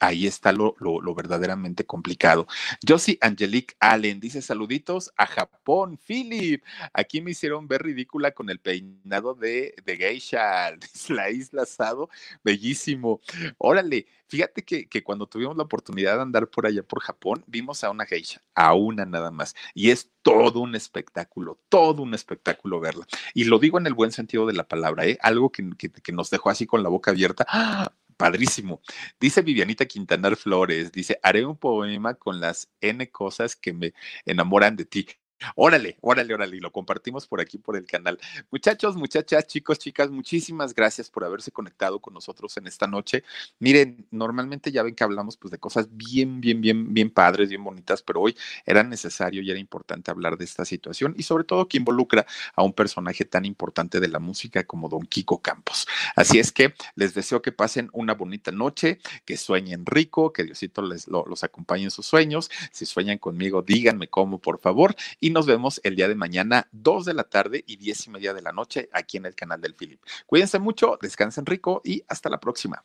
[0.00, 2.46] ahí está lo, lo, verdaderamente complicado.
[2.86, 6.62] Josie Angelique Allen dice saluditos a Japón, Philip.
[6.92, 10.70] Aquí me hicieron ver ridícula con el peinado de, de geisha,
[11.08, 12.08] la isla Sado,
[12.44, 13.20] bellísimo.
[13.58, 17.84] Órale, fíjate que, que, cuando tuvimos la oportunidad de andar por allá por Japón, vimos
[17.84, 19.54] a una geisha, a una nada más.
[19.74, 23.06] Y es todo un espectáculo, todo un espectáculo verla.
[23.34, 25.18] Y lo digo en el buen sentido de la palabra, ¿eh?
[25.22, 27.46] algo que, que, que nos dejó así con la boca abierta.
[27.48, 27.92] ¡Ah!
[28.18, 28.82] Padrísimo.
[29.20, 33.94] Dice Vivianita Quintanar Flores, dice, haré un poema con las N cosas que me
[34.26, 35.06] enamoran de ti.
[35.54, 38.18] Órale, órale, órale, y lo compartimos por aquí por el canal.
[38.50, 43.22] Muchachos, muchachas, chicos, chicas, muchísimas gracias por haberse conectado con nosotros en esta noche.
[43.58, 47.62] Miren, normalmente ya ven que hablamos pues de cosas bien, bien, bien, bien padres, bien
[47.62, 48.36] bonitas, pero hoy
[48.66, 52.62] era necesario y era importante hablar de esta situación y sobre todo que involucra a
[52.62, 55.86] un personaje tan importante de la música como Don Kiko Campos.
[56.16, 60.82] Así es que les deseo que pasen una bonita noche, que sueñen rico, que Diosito
[60.82, 62.50] les los acompañe en sus sueños.
[62.72, 64.94] Si sueñan conmigo, díganme cómo, por favor.
[65.28, 68.32] Y nos vemos el día de mañana, 2 de la tarde y 10 y media
[68.32, 70.00] de la noche aquí en el canal del Philip.
[70.24, 72.82] Cuídense mucho, descansen rico y hasta la próxima.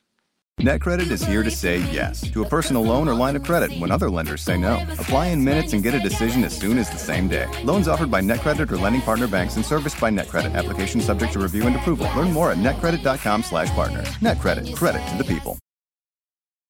[0.60, 3.91] NetCredit is here to say yes to a personal loan or line of credit when
[3.91, 4.76] other lenders say no.
[5.00, 7.48] Apply in minutes and get a decision as soon as the same day.
[7.64, 10.54] Loans offered by NetCredit or lending partner banks and serviced by NetCredit.
[10.54, 12.08] Application subject to review and approval.
[12.16, 14.10] Learn more at netcredit.com/partners.
[14.20, 14.76] NetCredit.
[14.76, 15.58] Credit to the people.